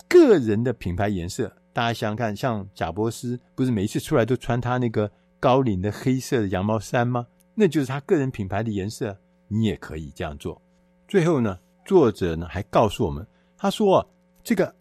[0.09, 1.55] 个人的品牌颜色。
[1.71, 7.27] 大家想想看，像贾伯斯不是每一次出来都穿他那个高领的黑色的羊毛衫吗？
[7.53, 9.15] 那就是他个人品牌的颜色。
[9.49, 10.59] 你也可以这样做。
[11.07, 14.09] 最后呢，作者呢还告诉我们，他说
[14.43, 14.73] 这个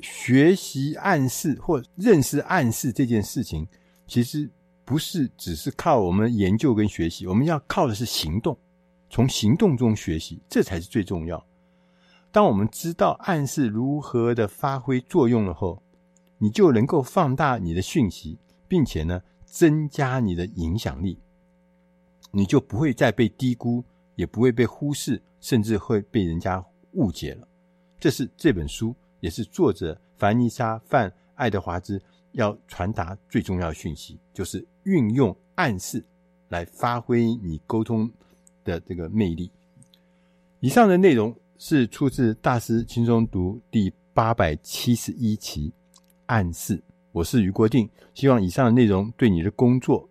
[0.00, 3.68] 学习暗示或认识暗示这件事情，
[4.08, 4.50] 其实。
[4.86, 8.56] 不是只是靠我们研究跟学习，我们要靠的是行动，
[9.10, 11.44] 从行动中学习，这才是最重要。
[12.30, 15.82] 当我们知道暗示如何的发挥作用了后，
[16.38, 21.18] 你就能够放大你的讯息，并且呢，增加你的影响力，
[22.30, 23.82] 你就不会再被低估，
[24.14, 27.48] 也不会被忽视，甚至会被人家误解了。
[27.98, 32.00] 这是这本书，也是作者凡妮莎·范·爱德华兹。
[32.32, 36.04] 要传达最重要的讯息，就是运用暗示
[36.48, 38.10] 来发挥你沟通
[38.64, 39.50] 的这个魅力。
[40.60, 45.72] 以上的内容是出自《大师轻松读》第八百七十一期
[46.26, 46.82] 暗示。
[47.12, 50.08] 我是余国定，希望以上的内容对你的工作，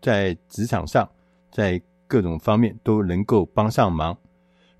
[0.00, 1.06] 在职场上，
[1.52, 4.16] 在各种方面都能够帮上忙。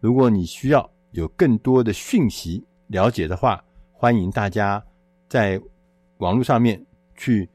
[0.01, 3.63] 如果你需要有更多的讯息了解的话，
[3.93, 4.83] 欢迎大家
[5.29, 5.61] 在。
[6.19, 7.49] 网络上面去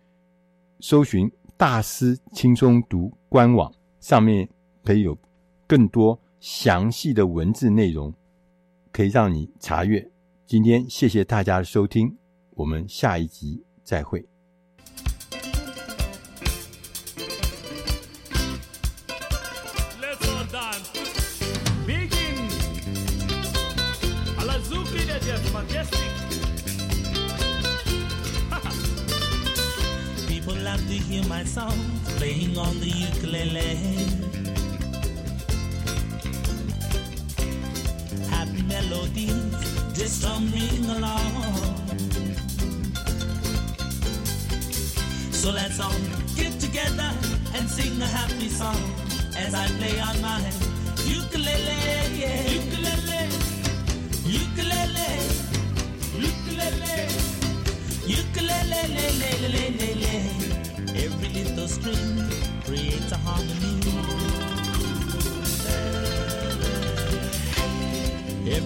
[0.79, 4.47] 搜寻大师轻松读官网，上面
[4.83, 5.17] 可以有
[5.67, 8.13] 更多详细的文字内容，
[8.91, 10.11] 可以让你查阅。
[10.45, 12.17] 今天谢谢大家的收听，
[12.51, 14.30] 我们下一集再会。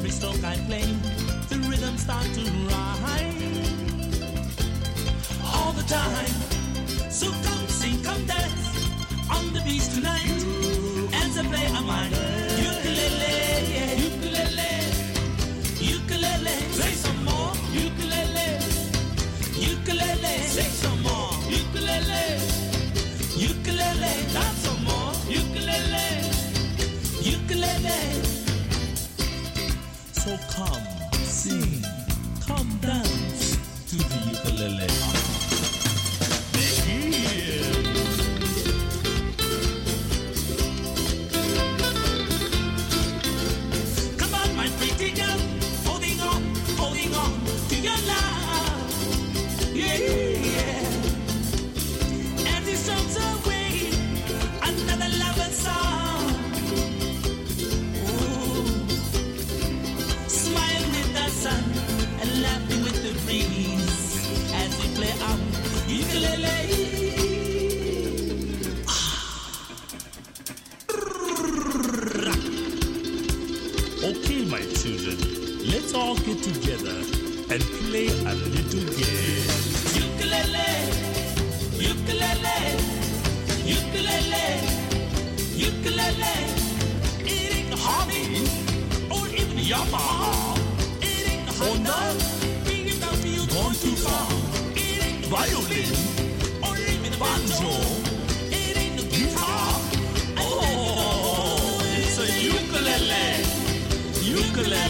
[0.05, 0.83] every stroke I play,
[1.49, 3.35] the rhythm starts to rhyme
[5.43, 6.34] all the time.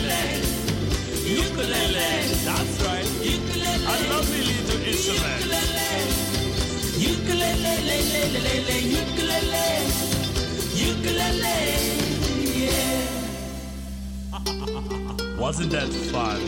[0.05, 0.37] Ukulele,
[1.25, 2.09] ukulele.
[2.45, 3.09] That's right.
[3.25, 5.41] Ukulele, a lovely little instrument.
[6.95, 7.49] Ukulele,
[8.21, 9.67] ukulele, ukulele,
[10.85, 11.57] ukulele,
[12.53, 13.09] yeah.
[15.39, 16.41] Wasn't that fun?